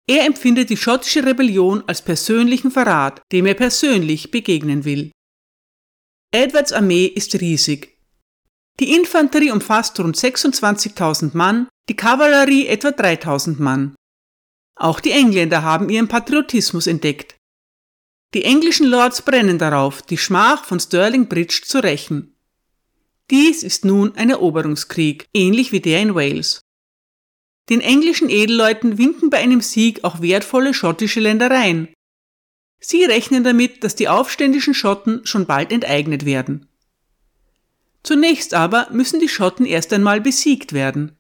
Er 0.09 0.25
empfindet 0.25 0.71
die 0.71 0.77
schottische 0.77 1.27
Rebellion 1.27 1.83
als 1.89 2.01
persönlichen 2.01 2.71
Verrat, 2.71 3.21
dem 3.33 3.45
er 3.45 3.55
persönlich 3.55 4.31
begegnen 4.31 4.85
will. 4.85 5.11
Edwards 6.33 6.73
Armee 6.73 7.07
ist 7.07 7.41
riesig. 7.41 7.99
Die 8.79 8.95
Infanterie 8.95 9.51
umfasst 9.51 9.99
rund 9.99 10.17
26.000 10.17 11.37
Mann, 11.37 11.67
die 11.89 11.97
Kavallerie 11.97 12.69
etwa 12.69 12.91
3.000 12.91 13.61
Mann. 13.61 13.97
Auch 14.77 15.01
die 15.01 15.11
Engländer 15.11 15.63
haben 15.63 15.89
ihren 15.89 16.07
Patriotismus 16.07 16.87
entdeckt. 16.87 17.37
Die 18.35 18.45
englischen 18.45 18.87
Lords 18.87 19.23
brennen 19.23 19.59
darauf, 19.59 20.03
die 20.03 20.19
Schmach 20.19 20.65
von 20.65 20.79
Stirling 20.79 21.29
Bridge 21.29 21.63
zu 21.65 21.83
rächen. 21.83 22.37
Dies 23.31 23.63
ist 23.63 23.85
nun 23.85 24.15
ein 24.17 24.31
Eroberungskrieg, 24.31 25.29
ähnlich 25.33 25.73
wie 25.73 25.81
der 25.81 26.03
in 26.03 26.15
Wales. 26.15 26.61
Den 27.71 27.81
englischen 27.81 28.29
Edelleuten 28.29 28.99
winken 28.99 29.31
bei 29.31 29.39
einem 29.39 29.61
Sieg 29.61 30.05
auch 30.05 30.21
wertvolle 30.21 30.75
schottische 30.75 31.21
Ländereien. 31.21 31.89
Sie 32.79 33.05
rechnen 33.05 33.43
damit, 33.43 33.83
dass 33.83 33.97
die 33.97 34.09
aufständischen 34.09 34.75
Schotten 34.75 35.27
schon 35.27 35.47
bald 35.47 35.73
enteignet 35.73 36.25
werden. 36.25 36.69
Zunächst 38.03 38.55
aber 38.55 38.89
müssen 38.93 39.19
die 39.19 39.29
Schotten 39.29 39.67
erst 39.67 39.93
einmal 39.93 40.21
besiegt 40.21 40.73
werden. 40.73 41.17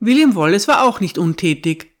William 0.00 0.34
Wallace 0.34 0.66
war 0.66 0.82
auch 0.82 0.98
nicht 0.98 1.18
untätig. 1.18 1.93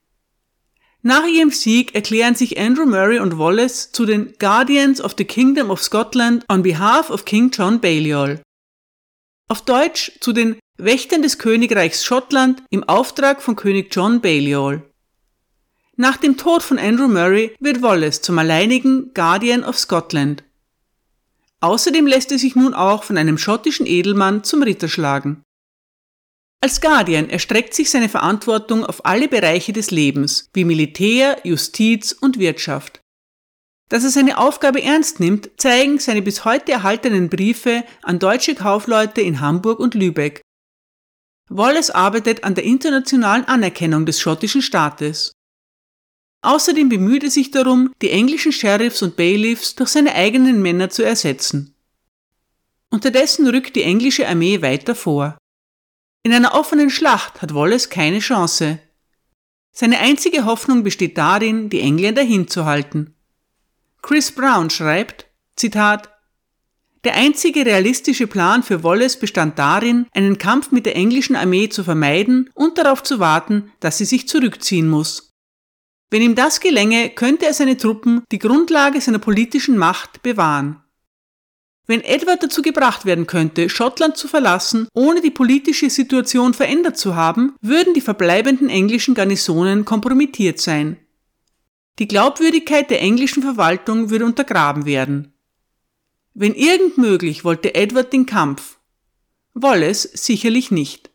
Nach 1.06 1.26
ihrem 1.26 1.50
Sieg 1.50 1.94
erklären 1.94 2.34
sich 2.34 2.58
Andrew 2.58 2.86
Murray 2.86 3.18
und 3.18 3.38
Wallace 3.38 3.92
zu 3.92 4.06
den 4.06 4.32
Guardians 4.38 5.02
of 5.02 5.14
the 5.18 5.26
Kingdom 5.26 5.68
of 5.68 5.82
Scotland 5.82 6.46
on 6.48 6.62
behalf 6.62 7.10
of 7.10 7.26
King 7.26 7.50
John 7.50 7.78
Balliol. 7.78 8.40
Auf 9.50 9.60
Deutsch 9.60 10.12
zu 10.20 10.32
den 10.32 10.56
Wächtern 10.78 11.20
des 11.20 11.36
Königreichs 11.36 12.06
Schottland 12.06 12.62
im 12.70 12.84
Auftrag 12.84 13.42
von 13.42 13.54
König 13.54 13.94
John 13.94 14.22
Balliol. 14.22 14.82
Nach 15.96 16.16
dem 16.16 16.38
Tod 16.38 16.62
von 16.62 16.78
Andrew 16.78 17.08
Murray 17.08 17.54
wird 17.60 17.82
Wallace 17.82 18.22
zum 18.22 18.38
alleinigen 18.38 19.12
Guardian 19.12 19.62
of 19.62 19.78
Scotland. 19.78 20.42
Außerdem 21.60 22.06
lässt 22.06 22.32
er 22.32 22.38
sich 22.38 22.56
nun 22.56 22.72
auch 22.72 23.04
von 23.04 23.18
einem 23.18 23.36
schottischen 23.36 23.84
Edelmann 23.84 24.42
zum 24.42 24.62
Ritter 24.62 24.88
schlagen. 24.88 25.42
Als 26.64 26.80
Guardian 26.80 27.28
erstreckt 27.28 27.74
sich 27.74 27.90
seine 27.90 28.08
Verantwortung 28.08 28.86
auf 28.86 29.04
alle 29.04 29.28
Bereiche 29.28 29.74
des 29.74 29.90
Lebens, 29.90 30.48
wie 30.54 30.64
Militär, 30.64 31.36
Justiz 31.44 32.12
und 32.12 32.38
Wirtschaft. 32.38 33.00
Dass 33.90 34.02
er 34.02 34.08
seine 34.08 34.38
Aufgabe 34.38 34.82
ernst 34.82 35.20
nimmt, 35.20 35.50
zeigen 35.58 35.98
seine 35.98 36.22
bis 36.22 36.46
heute 36.46 36.72
erhaltenen 36.72 37.28
Briefe 37.28 37.84
an 38.00 38.18
deutsche 38.18 38.54
Kaufleute 38.54 39.20
in 39.20 39.42
Hamburg 39.42 39.78
und 39.78 39.92
Lübeck, 39.92 40.40
Wallace 41.50 41.90
arbeitet 41.90 42.44
an 42.44 42.54
der 42.54 42.64
internationalen 42.64 43.44
Anerkennung 43.44 44.06
des 44.06 44.18
schottischen 44.18 44.62
Staates. 44.62 45.32
Außerdem 46.40 46.88
bemüht 46.88 47.24
er 47.24 47.30
sich 47.30 47.50
darum, 47.50 47.92
die 48.00 48.08
englischen 48.08 48.52
Sheriffs 48.52 49.02
und 49.02 49.16
Bailiffs 49.16 49.74
durch 49.74 49.90
seine 49.90 50.14
eigenen 50.14 50.62
Männer 50.62 50.88
zu 50.88 51.02
ersetzen. 51.02 51.74
Unterdessen 52.88 53.46
rückt 53.48 53.76
die 53.76 53.82
englische 53.82 54.26
Armee 54.26 54.62
weiter 54.62 54.94
vor. 54.94 55.36
In 56.26 56.32
einer 56.32 56.54
offenen 56.54 56.88
Schlacht 56.88 57.42
hat 57.42 57.54
Wallace 57.54 57.90
keine 57.90 58.18
Chance. 58.18 58.78
Seine 59.72 59.98
einzige 59.98 60.46
Hoffnung 60.46 60.82
besteht 60.82 61.18
darin, 61.18 61.68
die 61.68 61.80
Engländer 61.80 62.22
hinzuhalten. 62.22 63.14
Chris 64.00 64.32
Brown 64.32 64.70
schreibt, 64.70 65.26
Zitat, 65.54 66.08
der 67.04 67.14
einzige 67.14 67.66
realistische 67.66 68.26
Plan 68.26 68.62
für 68.62 68.82
Wallace 68.82 69.18
bestand 69.18 69.58
darin, 69.58 70.06
einen 70.12 70.38
Kampf 70.38 70.70
mit 70.70 70.86
der 70.86 70.96
englischen 70.96 71.36
Armee 71.36 71.68
zu 71.68 71.84
vermeiden 71.84 72.48
und 72.54 72.78
darauf 72.78 73.02
zu 73.02 73.18
warten, 73.18 73.70
dass 73.80 73.98
sie 73.98 74.06
sich 74.06 74.26
zurückziehen 74.26 74.88
muss. 74.88 75.34
Wenn 76.10 76.22
ihm 76.22 76.34
das 76.34 76.60
gelänge, 76.60 77.10
könnte 77.10 77.44
er 77.44 77.52
seine 77.52 77.76
Truppen 77.76 78.22
die 78.32 78.38
Grundlage 78.38 79.02
seiner 79.02 79.18
politischen 79.18 79.76
Macht 79.76 80.22
bewahren. 80.22 80.83
Wenn 81.86 82.00
Edward 82.00 82.42
dazu 82.42 82.62
gebracht 82.62 83.04
werden 83.04 83.26
könnte, 83.26 83.68
Schottland 83.68 84.16
zu 84.16 84.26
verlassen, 84.26 84.88
ohne 84.94 85.20
die 85.20 85.30
politische 85.30 85.90
Situation 85.90 86.54
verändert 86.54 86.96
zu 86.96 87.14
haben, 87.14 87.56
würden 87.60 87.92
die 87.92 88.00
verbleibenden 88.00 88.70
englischen 88.70 89.14
Garnisonen 89.14 89.84
kompromittiert 89.84 90.60
sein. 90.60 90.96
Die 91.98 92.08
Glaubwürdigkeit 92.08 92.90
der 92.90 93.02
englischen 93.02 93.42
Verwaltung 93.42 94.10
würde 94.10 94.24
untergraben 94.24 94.86
werden. 94.86 95.34
Wenn 96.32 96.54
irgend 96.54 96.98
möglich, 96.98 97.44
wollte 97.44 97.74
Edward 97.74 98.12
den 98.12 98.26
Kampf. 98.26 98.78
Wallace 99.52 100.02
sicherlich 100.02 100.70
nicht. 100.70 101.10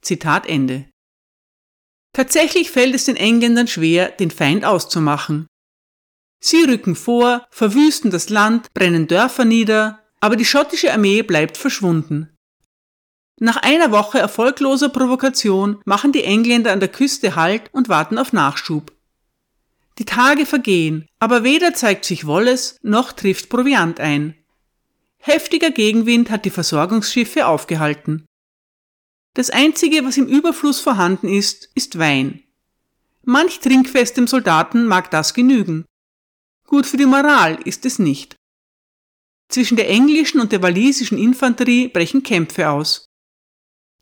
Zitat 0.00 0.46
Ende. 0.46 0.86
Tatsächlich 2.12 2.70
fällt 2.70 2.94
es 2.94 3.04
den 3.04 3.16
Engländern 3.16 3.66
schwer, 3.66 4.08
den 4.08 4.30
Feind 4.30 4.64
auszumachen. 4.64 5.46
Sie 6.40 6.64
rücken 6.64 6.96
vor, 6.96 7.46
verwüsten 7.50 8.10
das 8.10 8.30
Land, 8.30 8.72
brennen 8.72 9.06
Dörfer 9.06 9.44
nieder, 9.44 10.00
aber 10.20 10.36
die 10.36 10.44
schottische 10.44 10.92
Armee 10.92 11.22
bleibt 11.22 11.56
verschwunden. 11.56 12.30
Nach 13.38 13.56
einer 13.56 13.90
Woche 13.90 14.18
erfolgloser 14.18 14.90
Provokation 14.90 15.80
machen 15.84 16.12
die 16.12 16.24
Engländer 16.24 16.72
an 16.72 16.80
der 16.80 16.90
Küste 16.90 17.36
Halt 17.36 17.72
und 17.72 17.88
warten 17.88 18.18
auf 18.18 18.32
Nachschub. 18.32 18.92
Die 19.98 20.04
Tage 20.04 20.46
vergehen, 20.46 21.06
aber 21.18 21.42
weder 21.42 21.74
zeigt 21.74 22.04
sich 22.04 22.26
Wallace 22.26 22.76
noch 22.82 23.12
trifft 23.12 23.48
Proviant 23.48 24.00
ein. 24.00 24.34
Heftiger 25.18 25.70
Gegenwind 25.70 26.30
hat 26.30 26.46
die 26.46 26.50
Versorgungsschiffe 26.50 27.46
aufgehalten. 27.46 28.24
Das 29.34 29.50
einzige, 29.50 30.04
was 30.04 30.16
im 30.16 30.26
Überfluss 30.26 30.80
vorhanden 30.80 31.28
ist, 31.28 31.70
ist 31.74 31.98
Wein. 31.98 32.42
Manch 33.24 33.60
trinkfestem 33.60 34.26
Soldaten 34.26 34.86
mag 34.86 35.10
das 35.10 35.34
genügen. 35.34 35.84
Gut 36.70 36.86
für 36.86 36.96
die 36.96 37.04
Moral 37.04 37.58
ist 37.64 37.84
es 37.84 37.98
nicht. 37.98 38.36
Zwischen 39.48 39.76
der 39.76 39.90
englischen 39.90 40.40
und 40.40 40.52
der 40.52 40.62
walisischen 40.62 41.18
Infanterie 41.18 41.88
brechen 41.88 42.22
Kämpfe 42.22 42.70
aus. 42.70 43.06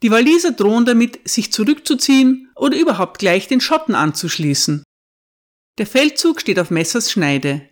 Die 0.03 0.11
Waliser 0.11 0.53
drohen 0.53 0.85
damit, 0.85 1.27
sich 1.27 1.51
zurückzuziehen 1.51 2.51
oder 2.57 2.79
überhaupt 2.79 3.19
gleich 3.21 3.49
den 3.49 3.63
Schotten 3.63 3.95
anzuschließen. 3.95 4.85
Der 5.79 5.87
Feldzug 5.87 6.43
steht 6.43 6.59
auf 6.59 6.71
Messers 6.71 7.11
Schneide. 7.11 7.67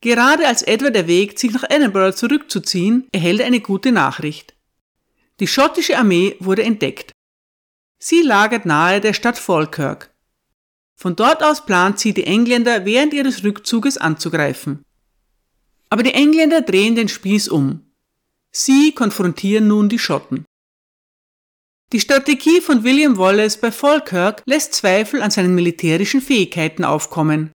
Gerade 0.00 0.48
als 0.48 0.62
Edward 0.62 0.96
erwägt, 0.96 1.38
sich 1.38 1.52
nach 1.52 1.64
Edinburgh 1.68 2.16
zurückzuziehen, 2.16 3.08
erhält 3.12 3.40
er 3.40 3.46
eine 3.46 3.60
gute 3.60 3.92
Nachricht. 3.92 4.54
Die 5.38 5.46
schottische 5.46 5.98
Armee 5.98 6.34
wurde 6.40 6.62
entdeckt. 6.62 7.12
Sie 7.98 8.22
lagert 8.22 8.64
nahe 8.64 9.02
der 9.02 9.12
Stadt 9.12 9.36
Falkirk. 9.36 10.10
Von 11.00 11.16
dort 11.16 11.42
aus 11.42 11.64
plant 11.64 11.98
sie, 11.98 12.12
die 12.12 12.24
Engländer 12.24 12.84
während 12.84 13.14
ihres 13.14 13.42
Rückzuges 13.42 13.96
anzugreifen. 13.96 14.84
Aber 15.88 16.02
die 16.02 16.12
Engländer 16.12 16.60
drehen 16.60 16.94
den 16.94 17.08
Spieß 17.08 17.48
um. 17.48 17.86
Sie 18.50 18.92
konfrontieren 18.92 19.66
nun 19.66 19.88
die 19.88 19.98
Schotten. 19.98 20.44
Die 21.94 22.00
Strategie 22.00 22.60
von 22.60 22.84
William 22.84 23.16
Wallace 23.16 23.56
bei 23.56 23.72
Falkirk 23.72 24.42
lässt 24.44 24.74
Zweifel 24.74 25.22
an 25.22 25.30
seinen 25.30 25.54
militärischen 25.54 26.20
Fähigkeiten 26.20 26.84
aufkommen. 26.84 27.50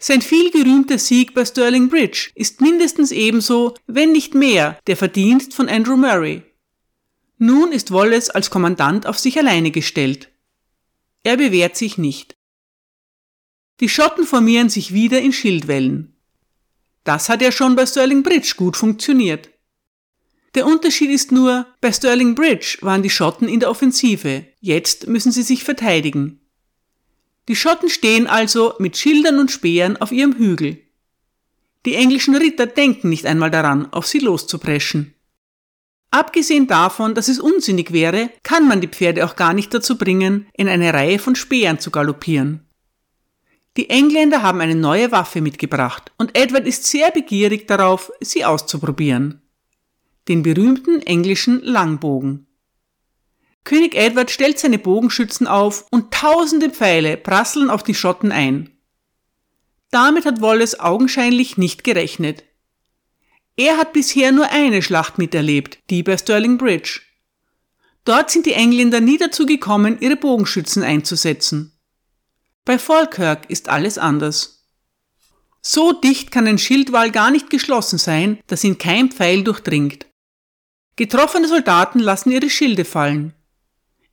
Sein 0.00 0.20
vielgerühmter 0.20 0.98
Sieg 0.98 1.34
bei 1.34 1.44
Stirling 1.44 1.90
Bridge 1.90 2.32
ist 2.34 2.60
mindestens 2.60 3.12
ebenso, 3.12 3.76
wenn 3.86 4.10
nicht 4.10 4.34
mehr, 4.34 4.80
der 4.88 4.96
Verdienst 4.96 5.54
von 5.54 5.68
Andrew 5.68 5.96
Murray. 5.96 6.42
Nun 7.38 7.70
ist 7.70 7.92
Wallace 7.92 8.30
als 8.30 8.50
Kommandant 8.50 9.06
auf 9.06 9.20
sich 9.20 9.38
alleine 9.38 9.70
gestellt. 9.70 10.31
Er 11.22 11.36
bewährt 11.36 11.76
sich 11.76 11.98
nicht. 11.98 12.36
Die 13.80 13.88
Schotten 13.88 14.26
formieren 14.26 14.68
sich 14.68 14.92
wieder 14.92 15.20
in 15.20 15.32
Schildwellen. 15.32 16.16
Das 17.04 17.28
hat 17.28 17.42
ja 17.42 17.50
schon 17.50 17.74
bei 17.74 17.86
Stirling 17.86 18.22
Bridge 18.22 18.54
gut 18.56 18.76
funktioniert. 18.76 19.50
Der 20.54 20.66
Unterschied 20.66 21.10
ist 21.10 21.32
nur, 21.32 21.66
bei 21.80 21.92
Stirling 21.92 22.34
Bridge 22.34 22.78
waren 22.82 23.02
die 23.02 23.10
Schotten 23.10 23.48
in 23.48 23.60
der 23.60 23.70
Offensive, 23.70 24.46
jetzt 24.60 25.06
müssen 25.06 25.32
sie 25.32 25.42
sich 25.42 25.64
verteidigen. 25.64 26.40
Die 27.48 27.56
Schotten 27.56 27.88
stehen 27.88 28.26
also 28.26 28.74
mit 28.78 28.96
Schildern 28.96 29.38
und 29.38 29.50
Speeren 29.50 29.96
auf 29.96 30.12
ihrem 30.12 30.34
Hügel. 30.36 30.78
Die 31.86 31.94
englischen 31.94 32.36
Ritter 32.36 32.66
denken 32.66 33.08
nicht 33.08 33.26
einmal 33.26 33.50
daran, 33.50 33.92
auf 33.92 34.06
sie 34.06 34.20
loszupreschen. 34.20 35.14
Abgesehen 36.12 36.66
davon, 36.66 37.14
dass 37.14 37.28
es 37.28 37.40
unsinnig 37.40 37.90
wäre, 37.90 38.30
kann 38.42 38.68
man 38.68 38.82
die 38.82 38.88
Pferde 38.88 39.24
auch 39.24 39.34
gar 39.34 39.54
nicht 39.54 39.72
dazu 39.72 39.96
bringen, 39.96 40.46
in 40.52 40.68
eine 40.68 40.92
Reihe 40.92 41.18
von 41.18 41.34
Speeren 41.34 41.78
zu 41.80 41.90
galoppieren. 41.90 42.68
Die 43.78 43.88
Engländer 43.88 44.42
haben 44.42 44.60
eine 44.60 44.74
neue 44.74 45.10
Waffe 45.10 45.40
mitgebracht 45.40 46.12
und 46.18 46.36
Edward 46.36 46.66
ist 46.66 46.84
sehr 46.84 47.10
begierig 47.10 47.66
darauf, 47.66 48.12
sie 48.20 48.44
auszuprobieren. 48.44 49.40
Den 50.28 50.42
berühmten 50.42 51.00
englischen 51.00 51.62
Langbogen. 51.62 52.46
König 53.64 53.94
Edward 53.94 54.30
stellt 54.30 54.58
seine 54.58 54.78
Bogenschützen 54.78 55.46
auf 55.46 55.86
und 55.90 56.12
tausende 56.12 56.68
Pfeile 56.68 57.16
prasseln 57.16 57.70
auf 57.70 57.82
die 57.82 57.94
Schotten 57.94 58.32
ein. 58.32 58.76
Damit 59.90 60.26
hat 60.26 60.42
Wallace 60.42 60.78
augenscheinlich 60.78 61.56
nicht 61.56 61.84
gerechnet. 61.84 62.44
Er 63.56 63.76
hat 63.76 63.92
bisher 63.92 64.32
nur 64.32 64.48
eine 64.50 64.82
Schlacht 64.82 65.18
miterlebt, 65.18 65.78
die 65.90 66.02
bei 66.02 66.16
Stirling 66.16 66.58
Bridge. 66.58 67.00
Dort 68.04 68.30
sind 68.30 68.46
die 68.46 68.54
Engländer 68.54 69.00
nie 69.00 69.18
dazu 69.18 69.46
gekommen, 69.46 69.98
ihre 70.00 70.16
Bogenschützen 70.16 70.82
einzusetzen. 70.82 71.78
Bei 72.64 72.78
Falkirk 72.78 73.48
ist 73.50 73.68
alles 73.68 73.98
anders. 73.98 74.66
So 75.60 75.92
dicht 75.92 76.30
kann 76.30 76.46
ein 76.46 76.58
Schildwall 76.58 77.10
gar 77.10 77.30
nicht 77.30 77.50
geschlossen 77.50 77.98
sein, 77.98 78.40
dass 78.48 78.64
ihn 78.64 78.78
kein 78.78 79.10
Pfeil 79.10 79.44
durchdringt. 79.44 80.06
Getroffene 80.96 81.46
Soldaten 81.46 82.00
lassen 82.00 82.32
ihre 82.32 82.50
Schilde 82.50 82.84
fallen. 82.84 83.34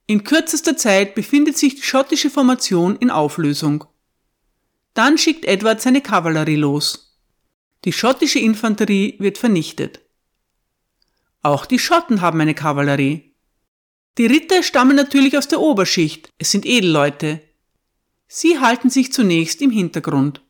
In 0.05 0.23
kürzester 0.23 0.77
Zeit 0.77 1.15
befindet 1.15 1.57
sich 1.57 1.75
die 1.75 1.83
schottische 1.83 2.29
Formation 2.29 2.95
in 2.97 3.09
Auflösung. 3.09 3.85
Dann 4.93 5.17
schickt 5.17 5.45
Edward 5.45 5.81
seine 5.81 6.01
Kavallerie 6.01 6.55
los. 6.55 7.08
Die 7.85 7.93
schottische 7.93 8.39
Infanterie 8.39 9.15
wird 9.19 9.37
vernichtet. 9.37 10.01
Auch 11.41 11.65
die 11.65 11.79
Schotten 11.79 12.21
haben 12.21 12.41
eine 12.41 12.55
Kavallerie. 12.55 13.33
Die 14.17 14.25
Ritter 14.25 14.63
stammen 14.63 14.95
natürlich 14.95 15.37
aus 15.37 15.47
der 15.47 15.61
Oberschicht, 15.61 16.29
es 16.37 16.51
sind 16.51 16.65
Edelleute, 16.65 17.41
Sie 18.31 18.59
halten 18.59 18.91
sich 18.91 19.11
zunächst 19.11 19.59
im 19.61 19.71
Hintergrund. 19.71 20.41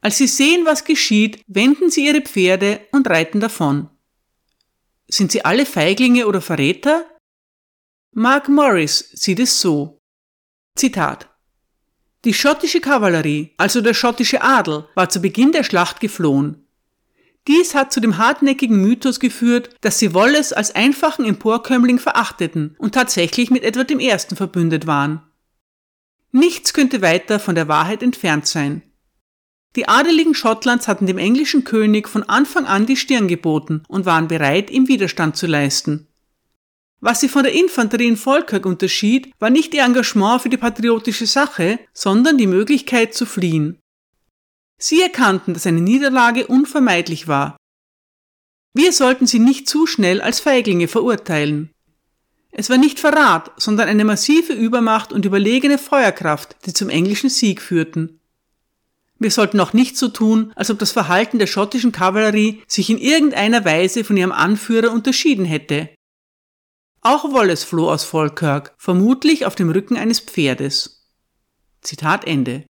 Als 0.00 0.16
sie 0.16 0.26
sehen, 0.26 0.64
was 0.64 0.84
geschieht, 0.84 1.44
wenden 1.46 1.90
sie 1.90 2.06
ihre 2.06 2.22
Pferde 2.22 2.80
und 2.90 3.06
reiten 3.06 3.38
davon. 3.38 3.90
Sind 5.06 5.30
sie 5.30 5.44
alle 5.44 5.66
Feiglinge 5.66 6.26
oder 6.26 6.40
Verräter? 6.40 7.04
Mark 8.12 8.48
Morris 8.48 9.10
sieht 9.12 9.40
es 9.40 9.60
so. 9.60 10.00
Zitat. 10.74 11.29
Die 12.26 12.34
schottische 12.34 12.80
Kavallerie, 12.80 13.54
also 13.56 13.80
der 13.80 13.94
schottische 13.94 14.42
Adel, 14.42 14.84
war 14.94 15.08
zu 15.08 15.20
Beginn 15.20 15.52
der 15.52 15.64
Schlacht 15.64 16.00
geflohen. 16.00 16.66
Dies 17.48 17.74
hat 17.74 17.92
zu 17.92 18.00
dem 18.00 18.18
hartnäckigen 18.18 18.76
Mythos 18.76 19.20
geführt, 19.20 19.70
dass 19.80 19.98
sie 19.98 20.12
Wallace 20.12 20.52
als 20.52 20.74
einfachen 20.74 21.24
Emporkömmling 21.24 21.98
verachteten 21.98 22.76
und 22.78 22.94
tatsächlich 22.94 23.50
mit 23.50 23.62
Edward 23.62 23.90
I. 23.90 24.12
verbündet 24.34 24.86
waren. 24.86 25.22
Nichts 26.30 26.74
könnte 26.74 27.00
weiter 27.00 27.40
von 27.40 27.54
der 27.54 27.68
Wahrheit 27.68 28.02
entfernt 28.02 28.46
sein. 28.46 28.82
Die 29.76 29.88
Adeligen 29.88 30.34
Schottlands 30.34 30.88
hatten 30.88 31.06
dem 31.06 31.16
englischen 31.16 31.64
König 31.64 32.08
von 32.08 32.24
Anfang 32.24 32.66
an 32.66 32.86
die 32.86 32.96
Stirn 32.96 33.28
geboten 33.28 33.82
und 33.88 34.04
waren 34.04 34.28
bereit, 34.28 34.70
ihm 34.70 34.88
Widerstand 34.88 35.36
zu 35.36 35.46
leisten. 35.46 36.06
Was 37.00 37.20
sie 37.20 37.28
von 37.28 37.44
der 37.44 37.52
Infanterie 37.52 38.08
in 38.08 38.16
Falkirk 38.16 38.66
unterschied, 38.66 39.32
war 39.38 39.48
nicht 39.48 39.72
ihr 39.72 39.84
Engagement 39.84 40.42
für 40.42 40.50
die 40.50 40.58
patriotische 40.58 41.26
Sache, 41.26 41.78
sondern 41.94 42.36
die 42.36 42.46
Möglichkeit 42.46 43.14
zu 43.14 43.24
fliehen. 43.24 43.78
Sie 44.78 45.00
erkannten, 45.00 45.54
dass 45.54 45.66
eine 45.66 45.80
Niederlage 45.80 46.46
unvermeidlich 46.46 47.26
war. 47.26 47.56
Wir 48.74 48.92
sollten 48.92 49.26
sie 49.26 49.38
nicht 49.38 49.68
zu 49.68 49.86
schnell 49.86 50.20
als 50.20 50.40
Feiglinge 50.40 50.88
verurteilen. 50.88 51.70
Es 52.52 52.68
war 52.68 52.78
nicht 52.78 52.98
Verrat, 52.98 53.52
sondern 53.56 53.88
eine 53.88 54.04
massive 54.04 54.52
Übermacht 54.52 55.12
und 55.12 55.24
überlegene 55.24 55.78
Feuerkraft, 55.78 56.56
die 56.66 56.72
zum 56.72 56.88
englischen 56.88 57.30
Sieg 57.30 57.62
führten. 57.62 58.20
Wir 59.18 59.30
sollten 59.30 59.60
auch 59.60 59.72
nicht 59.72 59.96
so 59.96 60.08
tun, 60.08 60.52
als 60.56 60.70
ob 60.70 60.78
das 60.78 60.92
Verhalten 60.92 61.38
der 61.38 61.46
schottischen 61.46 61.92
Kavallerie 61.92 62.62
sich 62.66 62.90
in 62.90 62.98
irgendeiner 62.98 63.64
Weise 63.64 64.02
von 64.02 64.16
ihrem 64.16 64.32
Anführer 64.32 64.92
unterschieden 64.92 65.44
hätte. 65.44 65.90
Auch 67.02 67.32
Wallace 67.32 67.64
floh 67.64 67.90
aus 67.90 68.04
Falkirk, 68.04 68.74
vermutlich 68.76 69.46
auf 69.46 69.54
dem 69.54 69.70
Rücken 69.70 69.96
eines 69.96 70.20
Pferdes. 70.20 71.08
Zitat 71.80 72.26
Ende. 72.26 72.66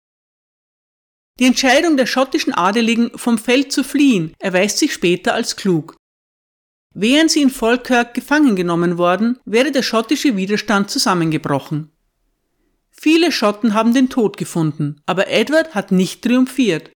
Die 1.40 1.46
Entscheidung 1.46 1.96
der 1.96 2.06
schottischen 2.06 2.54
Adeligen, 2.54 3.10
vom 3.16 3.38
Feld 3.38 3.72
zu 3.72 3.82
fliehen, 3.82 4.34
erweist 4.38 4.78
sich 4.78 4.92
später 4.92 5.34
als 5.34 5.56
klug. 5.56 5.96
Wären 6.94 7.28
sie 7.28 7.42
in 7.42 7.50
Falkirk 7.50 8.14
gefangen 8.14 8.54
genommen 8.54 8.98
worden, 8.98 9.38
wäre 9.44 9.72
der 9.72 9.82
schottische 9.82 10.36
Widerstand 10.36 10.90
zusammengebrochen. 10.90 11.90
Viele 12.90 13.32
Schotten 13.32 13.74
haben 13.74 13.94
den 13.94 14.10
Tod 14.10 14.36
gefunden, 14.36 15.00
aber 15.06 15.28
Edward 15.28 15.74
hat 15.74 15.90
nicht 15.90 16.22
triumphiert. 16.22 16.92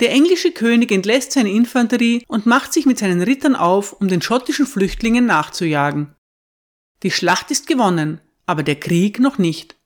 Der 0.00 0.10
englische 0.10 0.50
König 0.50 0.90
entlässt 0.90 1.32
seine 1.32 1.52
Infanterie 1.52 2.24
und 2.26 2.44
macht 2.44 2.72
sich 2.72 2.84
mit 2.84 2.98
seinen 2.98 3.22
Rittern 3.22 3.54
auf, 3.54 3.92
um 3.94 4.08
den 4.08 4.20
schottischen 4.20 4.66
Flüchtlingen 4.66 5.24
nachzujagen. 5.24 6.14
Die 7.04 7.10
Schlacht 7.10 7.50
ist 7.50 7.66
gewonnen, 7.66 8.20
aber 8.46 8.62
der 8.62 8.80
Krieg 8.80 9.20
noch 9.20 9.36
nicht. 9.36 9.76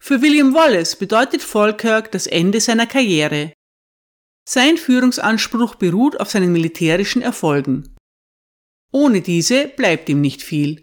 Für 0.00 0.20
William 0.20 0.52
Wallace 0.52 0.96
bedeutet 0.96 1.40
Falkirk 1.40 2.10
das 2.10 2.26
Ende 2.26 2.60
seiner 2.60 2.86
Karriere. 2.86 3.52
Sein 4.46 4.76
Führungsanspruch 4.76 5.76
beruht 5.76 6.20
auf 6.20 6.30
seinen 6.30 6.52
militärischen 6.52 7.22
Erfolgen. 7.22 7.94
Ohne 8.92 9.22
diese 9.22 9.68
bleibt 9.68 10.08
ihm 10.08 10.20
nicht 10.20 10.42
viel. 10.42 10.82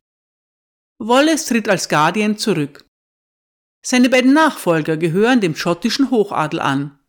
Wallace 0.98 1.46
tritt 1.46 1.68
als 1.68 1.90
Guardian 1.90 2.38
zurück. 2.38 2.86
Seine 3.84 4.10
beiden 4.10 4.34
Nachfolger 4.34 4.96
gehören 4.96 5.42
dem 5.42 5.56
schottischen 5.56 6.10
Hochadel 6.10 6.60
an. 6.60 7.00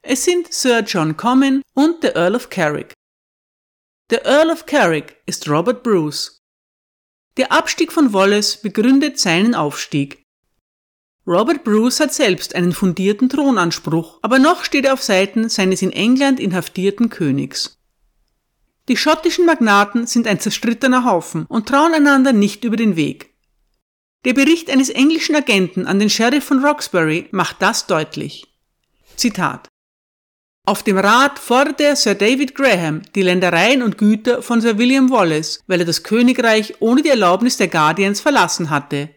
Es 0.00 0.24
sind 0.24 0.52
Sir 0.52 0.80
John 0.80 1.16
Comyn 1.16 1.62
und 1.74 2.02
der 2.02 2.16
Earl 2.16 2.36
of 2.36 2.48
Carrick. 2.48 2.94
Der 4.10 4.24
Earl 4.24 4.50
of 4.50 4.64
Carrick 4.64 5.20
ist 5.26 5.48
Robert 5.48 5.82
Bruce. 5.82 6.38
Der 7.38 7.52
Abstieg 7.52 7.92
von 7.92 8.12
Wallace 8.12 8.56
begründet 8.56 9.18
seinen 9.18 9.54
Aufstieg. 9.54 10.24
Robert 11.24 11.62
Bruce 11.62 12.00
hat 12.00 12.12
selbst 12.12 12.54
einen 12.56 12.72
fundierten 12.72 13.28
Thronanspruch, 13.28 14.18
aber 14.22 14.40
noch 14.40 14.64
steht 14.64 14.86
er 14.86 14.92
auf 14.92 15.02
Seiten 15.02 15.48
seines 15.48 15.80
in 15.82 15.92
England 15.92 16.40
inhaftierten 16.40 17.10
Königs. 17.10 17.78
Die 18.88 18.96
schottischen 18.96 19.46
Magnaten 19.46 20.06
sind 20.08 20.26
ein 20.26 20.40
zerstrittener 20.40 21.04
Haufen 21.04 21.44
und 21.46 21.68
trauen 21.68 21.94
einander 21.94 22.32
nicht 22.32 22.64
über 22.64 22.76
den 22.76 22.96
Weg. 22.96 23.34
Der 24.24 24.32
Bericht 24.32 24.68
eines 24.68 24.88
englischen 24.88 25.36
Agenten 25.36 25.86
an 25.86 26.00
den 26.00 26.10
Sheriff 26.10 26.44
von 26.44 26.64
Roxbury 26.64 27.28
macht 27.30 27.62
das 27.62 27.86
deutlich. 27.86 28.46
Zitat 29.14 29.68
auf 30.68 30.82
dem 30.82 30.98
Rat 30.98 31.38
forderte 31.38 31.96
Sir 31.96 32.14
David 32.14 32.54
Graham 32.54 33.00
die 33.14 33.22
Ländereien 33.22 33.82
und 33.82 33.96
Güter 33.96 34.42
von 34.42 34.60
Sir 34.60 34.76
William 34.76 35.08
Wallace, 35.10 35.62
weil 35.66 35.80
er 35.80 35.86
das 35.86 36.02
Königreich 36.02 36.74
ohne 36.80 37.00
die 37.00 37.08
Erlaubnis 37.08 37.56
der 37.56 37.68
Guardians 37.68 38.20
verlassen 38.20 38.68
hatte. 38.68 39.08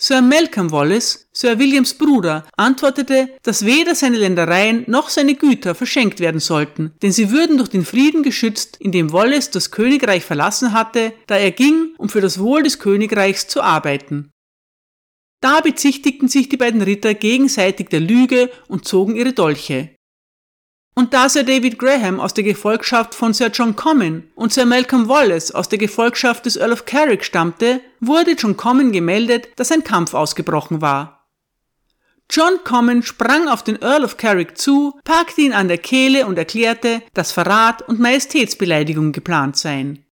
Sir 0.00 0.22
Malcolm 0.22 0.70
Wallace, 0.70 1.28
Sir 1.32 1.58
Williams 1.58 1.92
Bruder, 1.92 2.46
antwortete, 2.56 3.28
dass 3.42 3.66
weder 3.66 3.94
seine 3.94 4.16
Ländereien 4.16 4.84
noch 4.86 5.10
seine 5.10 5.34
Güter 5.34 5.74
verschenkt 5.74 6.18
werden 6.18 6.40
sollten, 6.40 6.94
denn 7.02 7.12
sie 7.12 7.30
würden 7.30 7.58
durch 7.58 7.68
den 7.68 7.84
Frieden 7.84 8.22
geschützt, 8.22 8.78
in 8.80 8.90
dem 8.90 9.12
Wallace 9.12 9.50
das 9.50 9.70
Königreich 9.70 10.24
verlassen 10.24 10.72
hatte, 10.72 11.12
da 11.26 11.36
er 11.36 11.50
ging, 11.50 11.94
um 11.98 12.08
für 12.08 12.22
das 12.22 12.38
Wohl 12.38 12.62
des 12.62 12.78
Königreichs 12.78 13.48
zu 13.48 13.60
arbeiten. 13.60 14.30
Da 15.42 15.60
bezichtigten 15.60 16.28
sich 16.28 16.48
die 16.48 16.56
beiden 16.56 16.80
Ritter 16.80 17.12
gegenseitig 17.12 17.90
der 17.90 18.00
Lüge 18.00 18.50
und 18.68 18.86
zogen 18.86 19.14
ihre 19.14 19.34
Dolche. 19.34 19.97
Und 20.98 21.14
da 21.14 21.28
Sir 21.28 21.44
David 21.44 21.78
Graham 21.78 22.18
aus 22.18 22.34
der 22.34 22.42
Gefolgschaft 22.42 23.14
von 23.14 23.32
Sir 23.32 23.50
John 23.54 23.76
Comyn 23.76 24.24
und 24.34 24.52
Sir 24.52 24.66
Malcolm 24.66 25.08
Wallace 25.08 25.52
aus 25.52 25.68
der 25.68 25.78
Gefolgschaft 25.78 26.44
des 26.44 26.56
Earl 26.56 26.72
of 26.72 26.86
Carrick 26.86 27.22
stammte, 27.22 27.80
wurde 28.00 28.32
John 28.32 28.56
Comyn 28.56 28.90
gemeldet, 28.90 29.46
dass 29.54 29.70
ein 29.70 29.84
Kampf 29.84 30.12
ausgebrochen 30.12 30.80
war. 30.80 31.28
John 32.28 32.64
Comyn 32.64 33.04
sprang 33.04 33.46
auf 33.46 33.62
den 33.62 33.80
Earl 33.80 34.02
of 34.02 34.16
Carrick 34.16 34.58
zu, 34.58 34.98
packte 35.04 35.42
ihn 35.42 35.52
an 35.52 35.68
der 35.68 35.78
Kehle 35.78 36.26
und 36.26 36.36
erklärte, 36.36 37.00
dass 37.14 37.30
Verrat 37.30 37.80
und 37.82 38.00
Majestätsbeleidigung 38.00 39.12
geplant 39.12 39.56
seien. 39.56 40.04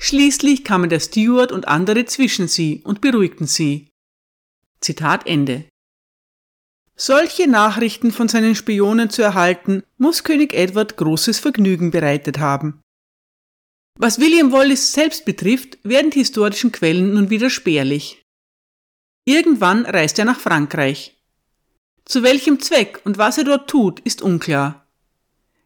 Schließlich 0.00 0.64
kamen 0.64 0.88
der 0.88 1.00
Steward 1.00 1.52
und 1.52 1.68
andere 1.68 2.06
zwischen 2.06 2.48
sie 2.48 2.80
und 2.84 3.02
beruhigten 3.02 3.46
sie. 3.46 3.90
Zitat 4.80 5.26
Ende. 5.26 5.66
Solche 7.02 7.48
Nachrichten 7.48 8.12
von 8.12 8.28
seinen 8.28 8.54
Spionen 8.54 9.08
zu 9.08 9.22
erhalten, 9.22 9.84
muss 9.96 10.22
König 10.22 10.52
Edward 10.52 10.98
großes 10.98 11.38
Vergnügen 11.38 11.90
bereitet 11.90 12.40
haben. 12.40 12.82
Was 13.98 14.20
William 14.20 14.52
Wallace 14.52 14.92
selbst 14.92 15.24
betrifft, 15.24 15.78
werden 15.82 16.10
die 16.10 16.18
historischen 16.18 16.72
Quellen 16.72 17.14
nun 17.14 17.30
wieder 17.30 17.48
spärlich. 17.48 18.22
Irgendwann 19.24 19.86
reist 19.86 20.18
er 20.18 20.26
nach 20.26 20.38
Frankreich. 20.38 21.16
Zu 22.04 22.22
welchem 22.22 22.60
Zweck 22.60 23.00
und 23.04 23.16
was 23.16 23.38
er 23.38 23.44
dort 23.44 23.70
tut, 23.70 24.00
ist 24.00 24.20
unklar. 24.20 24.86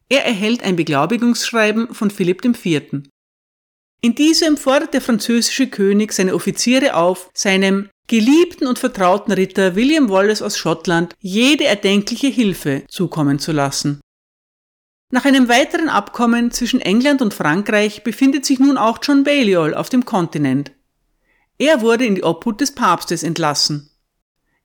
Er 0.08 0.24
erhält 0.24 0.62
ein 0.62 0.76
Beglaubigungsschreiben 0.76 1.92
von 1.96 2.12
Philipp 2.12 2.44
IV. 2.44 3.02
In 4.00 4.14
diesem 4.14 4.56
fordert 4.56 4.94
der 4.94 5.00
französische 5.00 5.66
König 5.66 6.12
seine 6.12 6.36
Offiziere 6.36 6.94
auf, 6.94 7.28
seinem 7.34 7.88
geliebten 8.06 8.66
und 8.66 8.78
vertrauten 8.78 9.32
Ritter 9.32 9.76
William 9.76 10.10
Wallace 10.10 10.42
aus 10.42 10.58
Schottland 10.58 11.14
jede 11.20 11.64
erdenkliche 11.64 12.28
Hilfe 12.28 12.84
zukommen 12.88 13.38
zu 13.38 13.52
lassen. 13.52 14.00
Nach 15.10 15.24
einem 15.24 15.48
weiteren 15.48 15.88
Abkommen 15.88 16.50
zwischen 16.50 16.80
England 16.80 17.22
und 17.22 17.34
Frankreich 17.34 18.02
befindet 18.02 18.44
sich 18.44 18.58
nun 18.58 18.76
auch 18.76 18.98
John 19.02 19.24
Balliol 19.24 19.74
auf 19.74 19.88
dem 19.88 20.04
Kontinent. 20.04 20.72
Er 21.56 21.82
wurde 21.82 22.04
in 22.04 22.16
die 22.16 22.24
Obhut 22.24 22.60
des 22.60 22.74
Papstes 22.74 23.22
entlassen. 23.22 23.90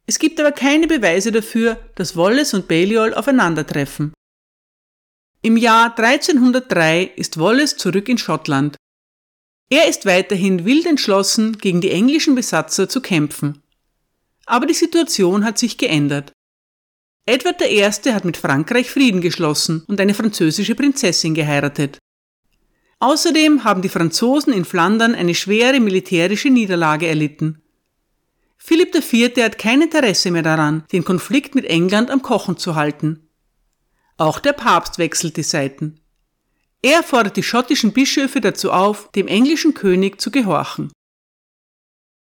Es 0.07 0.17
gibt 0.17 0.39
aber 0.39 0.51
keine 0.51 0.87
Beweise 0.87 1.31
dafür, 1.31 1.79
dass 1.93 2.17
Wallace 2.17 2.55
und 2.55 2.67
Balliol 2.67 3.13
aufeinandertreffen. 3.13 4.11
Im 5.41 5.55
Jahr 5.55 5.95
1303 5.97 7.03
ist 7.15 7.39
Wallace 7.39 7.77
zurück 7.77 8.09
in 8.09 8.17
Schottland 8.17 8.75
er 9.69 9.87
ist 9.87 10.05
weiterhin 10.05 10.65
wild 10.65 10.85
entschlossen, 10.85 11.57
gegen 11.57 11.81
die 11.81 11.91
englischen 11.91 12.35
Besatzer 12.35 12.89
zu 12.89 13.01
kämpfen. 13.01 13.61
Aber 14.45 14.65
die 14.65 14.73
Situation 14.73 15.45
hat 15.45 15.59
sich 15.59 15.77
geändert. 15.77 16.33
Edward 17.27 17.61
I. 17.61 17.83
hat 17.83 18.25
mit 18.25 18.37
Frankreich 18.37 18.89
Frieden 18.89 19.21
geschlossen 19.21 19.83
und 19.87 20.01
eine 20.01 20.15
französische 20.15 20.73
Prinzessin 20.73 21.35
geheiratet. 21.35 21.99
Außerdem 22.97 23.63
haben 23.63 23.83
die 23.83 23.89
Franzosen 23.89 24.51
in 24.51 24.65
Flandern 24.65 25.13
eine 25.13 25.35
schwere 25.35 25.79
militärische 25.79 26.49
Niederlage 26.49 27.07
erlitten. 27.07 27.61
Philipp 28.57 28.93
IV. 28.95 29.37
hat 29.43 29.59
kein 29.59 29.83
Interesse 29.83 30.31
mehr 30.31 30.41
daran, 30.41 30.83
den 30.91 31.05
Konflikt 31.05 31.53
mit 31.53 31.65
England 31.65 32.09
am 32.09 32.23
Kochen 32.23 32.57
zu 32.57 32.75
halten. 32.75 33.29
Auch 34.17 34.39
der 34.39 34.53
Papst 34.53 34.97
wechselt 34.97 35.37
die 35.37 35.43
Seiten. 35.43 35.98
Er 36.81 37.03
fordert 37.03 37.35
die 37.35 37.43
schottischen 37.43 37.91
Bischöfe 37.91 38.39
dazu 38.39 38.71
auf, 38.71 39.11
dem 39.11 39.27
englischen 39.27 39.73
König 39.73 40.21
zu 40.21 40.31
gehorchen. 40.31 40.91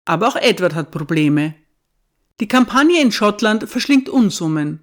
Aber 0.04 0.28
auch 0.28 0.36
Edward 0.36 0.74
hat 0.74 0.90
Probleme. 0.90 1.54
Die 2.40 2.48
Kampagne 2.48 3.00
in 3.00 3.10
Schottland 3.10 3.68
verschlingt 3.68 4.08
Unsummen. 4.08 4.80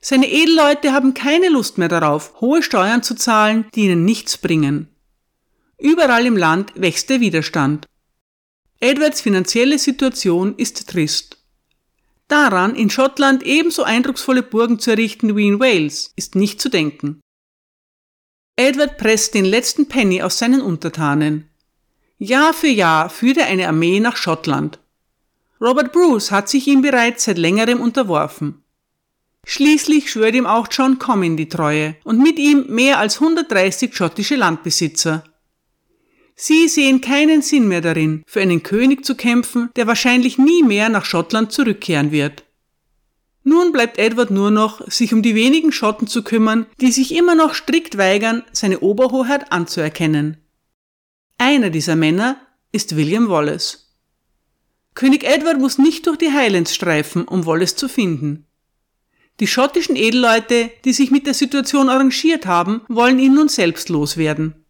Seine 0.00 0.30
Edelleute 0.30 0.92
haben 0.92 1.12
keine 1.12 1.48
Lust 1.48 1.76
mehr 1.76 1.88
darauf, 1.88 2.40
hohe 2.40 2.62
Steuern 2.62 3.02
zu 3.02 3.14
zahlen, 3.14 3.66
die 3.74 3.82
ihnen 3.82 4.04
nichts 4.04 4.38
bringen. 4.38 4.88
Überall 5.76 6.24
im 6.24 6.36
Land 6.36 6.72
wächst 6.76 7.10
der 7.10 7.20
Widerstand. 7.20 7.86
Edwards 8.80 9.20
finanzielle 9.20 9.78
Situation 9.78 10.54
ist 10.56 10.88
trist. 10.88 11.44
Daran, 12.28 12.74
in 12.74 12.90
Schottland 12.90 13.42
ebenso 13.42 13.82
eindrucksvolle 13.82 14.42
Burgen 14.42 14.78
zu 14.78 14.90
errichten 14.90 15.36
wie 15.36 15.48
in 15.48 15.60
Wales, 15.60 16.12
ist 16.14 16.36
nicht 16.36 16.60
zu 16.60 16.68
denken. 16.68 17.20
Edward 18.58 18.98
presst 18.98 19.34
den 19.34 19.44
letzten 19.44 19.86
Penny 19.86 20.20
aus 20.20 20.40
seinen 20.40 20.60
Untertanen. 20.60 21.48
Jahr 22.18 22.52
für 22.52 22.66
Jahr 22.66 23.08
führt 23.08 23.36
er 23.36 23.46
eine 23.46 23.68
Armee 23.68 24.00
nach 24.00 24.16
Schottland. 24.16 24.80
Robert 25.60 25.92
Bruce 25.92 26.32
hat 26.32 26.48
sich 26.48 26.66
ihm 26.66 26.82
bereits 26.82 27.22
seit 27.22 27.38
längerem 27.38 27.80
unterworfen. 27.80 28.64
Schließlich 29.46 30.10
schwört 30.10 30.34
ihm 30.34 30.46
auch 30.46 30.66
John 30.72 30.98
Comyn 30.98 31.36
die 31.36 31.48
Treue 31.48 31.94
und 32.02 32.20
mit 32.20 32.40
ihm 32.40 32.66
mehr 32.68 32.98
als 32.98 33.20
130 33.20 33.94
schottische 33.94 34.34
Landbesitzer. 34.34 35.22
Sie 36.34 36.66
sehen 36.66 37.00
keinen 37.00 37.42
Sinn 37.42 37.68
mehr 37.68 37.80
darin, 37.80 38.24
für 38.26 38.40
einen 38.40 38.64
König 38.64 39.04
zu 39.04 39.14
kämpfen, 39.14 39.70
der 39.76 39.86
wahrscheinlich 39.86 40.36
nie 40.36 40.64
mehr 40.64 40.88
nach 40.88 41.04
Schottland 41.04 41.52
zurückkehren 41.52 42.10
wird. 42.10 42.42
Nun 43.48 43.72
bleibt 43.72 43.96
Edward 43.96 44.30
nur 44.30 44.50
noch, 44.50 44.86
sich 44.90 45.14
um 45.14 45.22
die 45.22 45.34
wenigen 45.34 45.72
Schotten 45.72 46.06
zu 46.06 46.22
kümmern, 46.22 46.66
die 46.82 46.92
sich 46.92 47.14
immer 47.14 47.34
noch 47.34 47.54
strikt 47.54 47.96
weigern, 47.96 48.42
seine 48.52 48.80
Oberhoheit 48.80 49.50
anzuerkennen. 49.50 50.36
Einer 51.38 51.70
dieser 51.70 51.96
Männer 51.96 52.38
ist 52.72 52.94
William 52.94 53.30
Wallace. 53.30 53.96
König 54.92 55.24
Edward 55.24 55.58
muss 55.60 55.78
nicht 55.78 56.06
durch 56.06 56.18
die 56.18 56.30
Highlands 56.30 56.74
streifen, 56.74 57.26
um 57.26 57.46
Wallace 57.46 57.74
zu 57.74 57.88
finden. 57.88 58.44
Die 59.40 59.46
schottischen 59.46 59.96
Edelleute, 59.96 60.70
die 60.84 60.92
sich 60.92 61.10
mit 61.10 61.26
der 61.26 61.32
Situation 61.32 61.88
arrangiert 61.88 62.44
haben, 62.44 62.82
wollen 62.88 63.18
ihn 63.18 63.32
nun 63.32 63.48
selbst 63.48 63.88
loswerden. 63.88 64.66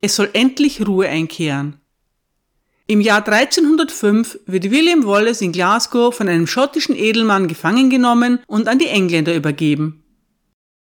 Es 0.00 0.16
soll 0.16 0.30
endlich 0.32 0.86
Ruhe 0.86 1.06
einkehren. 1.06 1.79
Im 2.90 3.00
Jahr 3.00 3.24
1305 3.24 4.40
wird 4.46 4.72
William 4.72 5.06
Wallace 5.06 5.42
in 5.42 5.52
Glasgow 5.52 6.12
von 6.12 6.26
einem 6.26 6.48
schottischen 6.48 6.96
Edelmann 6.96 7.46
gefangen 7.46 7.88
genommen 7.88 8.40
und 8.48 8.66
an 8.66 8.80
die 8.80 8.88
Engländer 8.88 9.32
übergeben. 9.32 10.02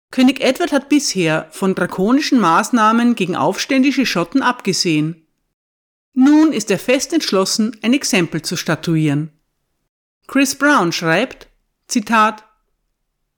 König 0.09 0.39
Edward 0.39 0.71
hat 0.71 0.87
bisher 0.87 1.49
von 1.51 1.75
drakonischen 1.75 2.39
Maßnahmen 2.39 3.15
gegen 3.15 3.35
aufständische 3.35 4.05
Schotten 4.05 4.41
abgesehen. 4.41 5.27
Nun 6.13 6.53
ist 6.53 6.71
er 6.71 6.79
fest 6.79 7.11
entschlossen, 7.11 7.75
ein 7.81 7.91
Exempel 7.91 8.41
zu 8.41 8.55
statuieren. 8.55 9.31
Chris 10.27 10.55
Brown 10.55 10.93
schreibt, 10.93 11.49
Zitat, 11.87 12.45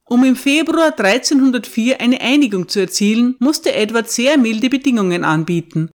um 0.05 0.23
im 0.23 0.35
Februar 0.35 0.93
1304 0.95 1.99
eine 1.99 2.21
Einigung 2.21 2.67
zu 2.67 2.81
erzielen, 2.81 3.35
musste 3.39 3.73
Edward 3.73 4.11
sehr 4.11 4.37
milde 4.37 4.69
Bedingungen 4.69 5.23
anbieten, 5.23 5.89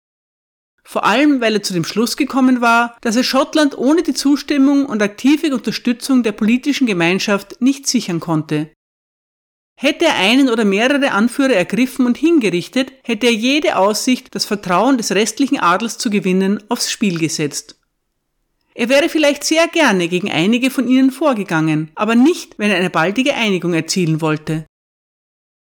vor 0.90 1.04
allem 1.04 1.42
weil 1.42 1.52
er 1.52 1.62
zu 1.62 1.74
dem 1.74 1.84
Schluss 1.84 2.16
gekommen 2.16 2.62
war, 2.62 2.96
dass 3.02 3.14
er 3.14 3.22
Schottland 3.22 3.76
ohne 3.76 4.02
die 4.02 4.14
Zustimmung 4.14 4.86
und 4.86 5.02
aktive 5.02 5.52
Unterstützung 5.54 6.22
der 6.22 6.32
politischen 6.32 6.86
Gemeinschaft 6.86 7.60
nicht 7.60 7.86
sichern 7.86 8.20
konnte. 8.20 8.70
Hätte 9.76 10.06
er 10.06 10.16
einen 10.16 10.48
oder 10.48 10.64
mehrere 10.64 11.10
Anführer 11.10 11.52
ergriffen 11.52 12.06
und 12.06 12.16
hingerichtet, 12.16 12.90
hätte 13.02 13.26
er 13.26 13.34
jede 13.34 13.76
Aussicht, 13.76 14.34
das 14.34 14.46
Vertrauen 14.46 14.96
des 14.96 15.12
restlichen 15.12 15.60
Adels 15.60 15.98
zu 15.98 16.08
gewinnen, 16.08 16.62
aufs 16.70 16.90
Spiel 16.90 17.18
gesetzt. 17.18 17.78
Er 18.72 18.88
wäre 18.88 19.10
vielleicht 19.10 19.44
sehr 19.44 19.68
gerne 19.68 20.08
gegen 20.08 20.30
einige 20.30 20.70
von 20.70 20.88
ihnen 20.88 21.10
vorgegangen, 21.10 21.90
aber 21.96 22.14
nicht, 22.14 22.58
wenn 22.58 22.70
er 22.70 22.78
eine 22.78 22.88
baldige 22.88 23.34
Einigung 23.34 23.74
erzielen 23.74 24.22
wollte. 24.22 24.64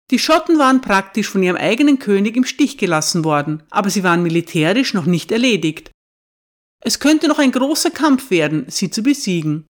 Die 0.09 0.19
Schotten 0.19 0.57
waren 0.57 0.81
praktisch 0.81 1.29
von 1.29 1.43
ihrem 1.43 1.57
eigenen 1.57 1.99
König 1.99 2.37
im 2.37 2.45
Stich 2.45 2.77
gelassen 2.77 3.25
worden, 3.25 3.63
aber 3.69 3.89
sie 3.89 4.03
waren 4.03 4.23
militärisch 4.23 4.93
noch 4.93 5.05
nicht 5.05 5.31
erledigt. 5.31 5.91
Es 6.81 6.99
könnte 6.99 7.27
noch 7.27 7.39
ein 7.39 7.51
großer 7.51 7.91
Kampf 7.91 8.29
werden, 8.29 8.65
sie 8.69 8.89
zu 8.89 9.03
besiegen. 9.03 9.65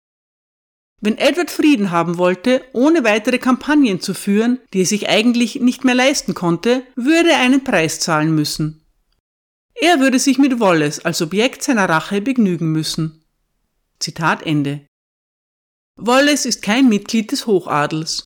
Wenn 1.02 1.17
Edward 1.17 1.52
Frieden 1.52 1.91
haben 1.91 2.17
wollte, 2.17 2.63
ohne 2.72 3.04
weitere 3.04 3.38
Kampagnen 3.38 4.00
zu 4.00 4.13
führen, 4.13 4.60
die 4.74 4.82
er 4.82 4.86
sich 4.86 5.10
eigentlich 5.10 5.60
nicht 5.60 5.84
mehr 5.84 5.96
leisten 5.96 6.34
konnte, 6.34 6.84
würde 6.96 7.32
er 7.32 7.39
einen 7.39 7.63
Preis 7.63 8.00
zahlen 8.00 8.34
müssen. 8.34 8.86
Er 9.76 10.00
würde 10.00 10.17
sich 10.17 10.38
mit 10.38 10.60
Wallace 10.60 11.00
als 11.04 11.22
Objekt 11.22 11.62
seiner 11.62 11.89
Rache 11.89 12.22
begnügen 12.22 12.72
müssen. 12.72 13.26
Zitat 14.00 14.43
Ende. 14.43 14.88
Wallace 16.00 16.46
ist 16.46 16.62
kein 16.62 16.88
Mitglied 16.88 17.32
des 17.32 17.48
Hochadels. 17.48 18.24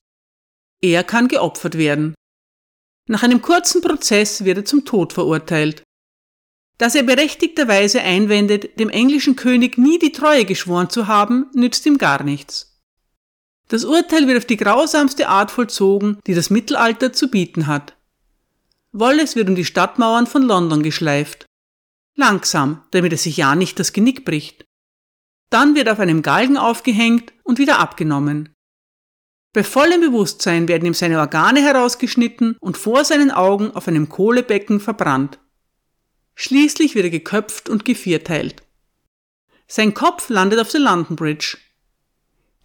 Er 0.80 1.02
kann 1.04 1.28
geopfert 1.28 1.76
werden. 1.76 2.14
Nach 3.08 3.22
einem 3.22 3.42
kurzen 3.42 3.80
Prozess 3.80 4.44
wird 4.44 4.58
er 4.58 4.64
zum 4.64 4.84
Tod 4.84 5.12
verurteilt. 5.12 5.82
Dass 6.78 6.94
er 6.94 7.02
berechtigterweise 7.02 8.00
einwendet, 8.02 8.78
dem 8.78 8.88
englischen 8.88 9.34
König 9.34 9.78
nie 9.78 9.98
die 9.98 10.12
Treue 10.12 10.44
geschworen 10.44 10.90
zu 10.90 11.08
haben, 11.08 11.46
nützt 11.52 11.84
ihm 11.86 11.98
gar 11.98 12.22
nichts. 12.22 12.80
Das 13.68 13.84
Urteil 13.84 14.26
wird 14.28 14.38
auf 14.38 14.44
die 14.44 14.56
grausamste 14.56 15.28
Art 15.28 15.50
vollzogen, 15.50 16.18
die 16.26 16.34
das 16.34 16.50
Mittelalter 16.50 17.12
zu 17.12 17.28
bieten 17.28 17.66
hat. 17.66 17.96
Wallace 18.92 19.36
wird 19.36 19.48
um 19.48 19.56
die 19.56 19.64
Stadtmauern 19.64 20.26
von 20.26 20.42
London 20.42 20.82
geschleift. 20.82 21.46
Langsam, 22.14 22.82
damit 22.92 23.12
er 23.12 23.18
sich 23.18 23.36
ja 23.36 23.54
nicht 23.54 23.78
das 23.78 23.92
Genick 23.92 24.24
bricht. 24.24 24.64
Dann 25.50 25.74
wird 25.74 25.88
auf 25.88 25.98
einem 25.98 26.22
Galgen 26.22 26.56
aufgehängt 26.56 27.32
und 27.42 27.58
wieder 27.58 27.78
abgenommen. 27.78 28.54
Bei 29.58 29.64
vollem 29.64 30.00
Bewusstsein 30.00 30.68
werden 30.68 30.86
ihm 30.86 30.94
seine 30.94 31.18
Organe 31.18 31.60
herausgeschnitten 31.60 32.56
und 32.60 32.76
vor 32.78 33.04
seinen 33.04 33.32
Augen 33.32 33.72
auf 33.72 33.88
einem 33.88 34.08
Kohlebecken 34.08 34.78
verbrannt. 34.78 35.40
Schließlich 36.36 36.94
wird 36.94 37.06
er 37.06 37.10
geköpft 37.10 37.68
und 37.68 37.84
gevierteilt. 37.84 38.62
Sein 39.66 39.94
Kopf 39.94 40.28
landet 40.28 40.60
auf 40.60 40.70
der 40.70 40.78
London 40.78 41.16
Bridge. 41.16 41.58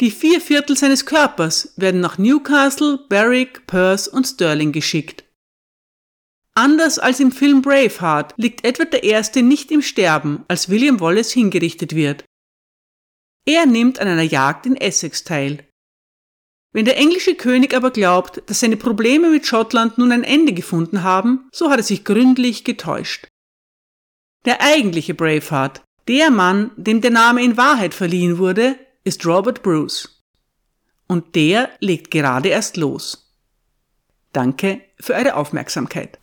Die 0.01 0.12
vier 0.12 0.39
Viertel 0.39 0.77
seines 0.77 1.08
Körpers 1.08 1.73
werden 1.77 1.99
nach 1.99 2.19
Newcastle, 2.19 2.99
Berwick, 3.10 3.65
Perth 3.65 4.08
und 4.08 4.27
Stirling 4.27 4.71
geschickt. 4.71 5.23
Anders 6.53 6.99
als 6.99 7.19
im 7.19 7.32
Film 7.32 7.63
Braveheart 7.63 8.36
liegt 8.38 8.63
Edward 8.63 9.03
I. 9.03 9.41
nicht 9.41 9.71
im 9.71 9.82
Sterben, 9.82 10.45
als 10.47 10.69
William 10.69 10.99
Wallace 10.99 11.32
hingerichtet 11.32 11.95
wird. 11.95 12.23
Er 13.45 13.65
nimmt 13.65 13.97
an 13.97 14.08
einer 14.08 14.21
Jagd 14.21 14.67
in 14.67 14.75
Essex 14.75 15.23
teil. 15.23 15.67
Wenn 16.73 16.86
der 16.86 16.97
englische 16.97 17.36
König 17.36 17.75
aber 17.75 17.91
glaubt, 17.91 18.41
dass 18.47 18.59
seine 18.59 18.77
Probleme 18.77 19.29
mit 19.29 19.45
Schottland 19.45 19.99
nun 19.99 20.12
ein 20.12 20.23
Ende 20.23 20.53
gefunden 20.53 21.03
haben, 21.03 21.47
so 21.51 21.69
hat 21.69 21.77
er 21.77 21.83
sich 21.83 22.03
gründlich 22.03 22.63
getäuscht. 22.63 23.27
Der 24.45 24.59
eigentliche 24.62 25.13
Braveheart, 25.13 25.81
der 26.07 26.31
Mann, 26.31 26.71
dem 26.75 26.99
der 26.99 27.12
Name 27.12 27.43
in 27.43 27.57
Wahrheit 27.57 27.93
verliehen 27.93 28.39
wurde, 28.39 28.75
ist 29.03 29.25
Robert 29.25 29.62
Bruce. 29.62 30.23
Und 31.07 31.36
der 31.36 31.69
legt 31.79 32.09
gerade 32.09 32.49
erst 32.49 32.75
los. 32.75 33.31
Danke 34.33 34.81
für 34.99 35.13
eure 35.13 35.36
Aufmerksamkeit. 35.36 36.17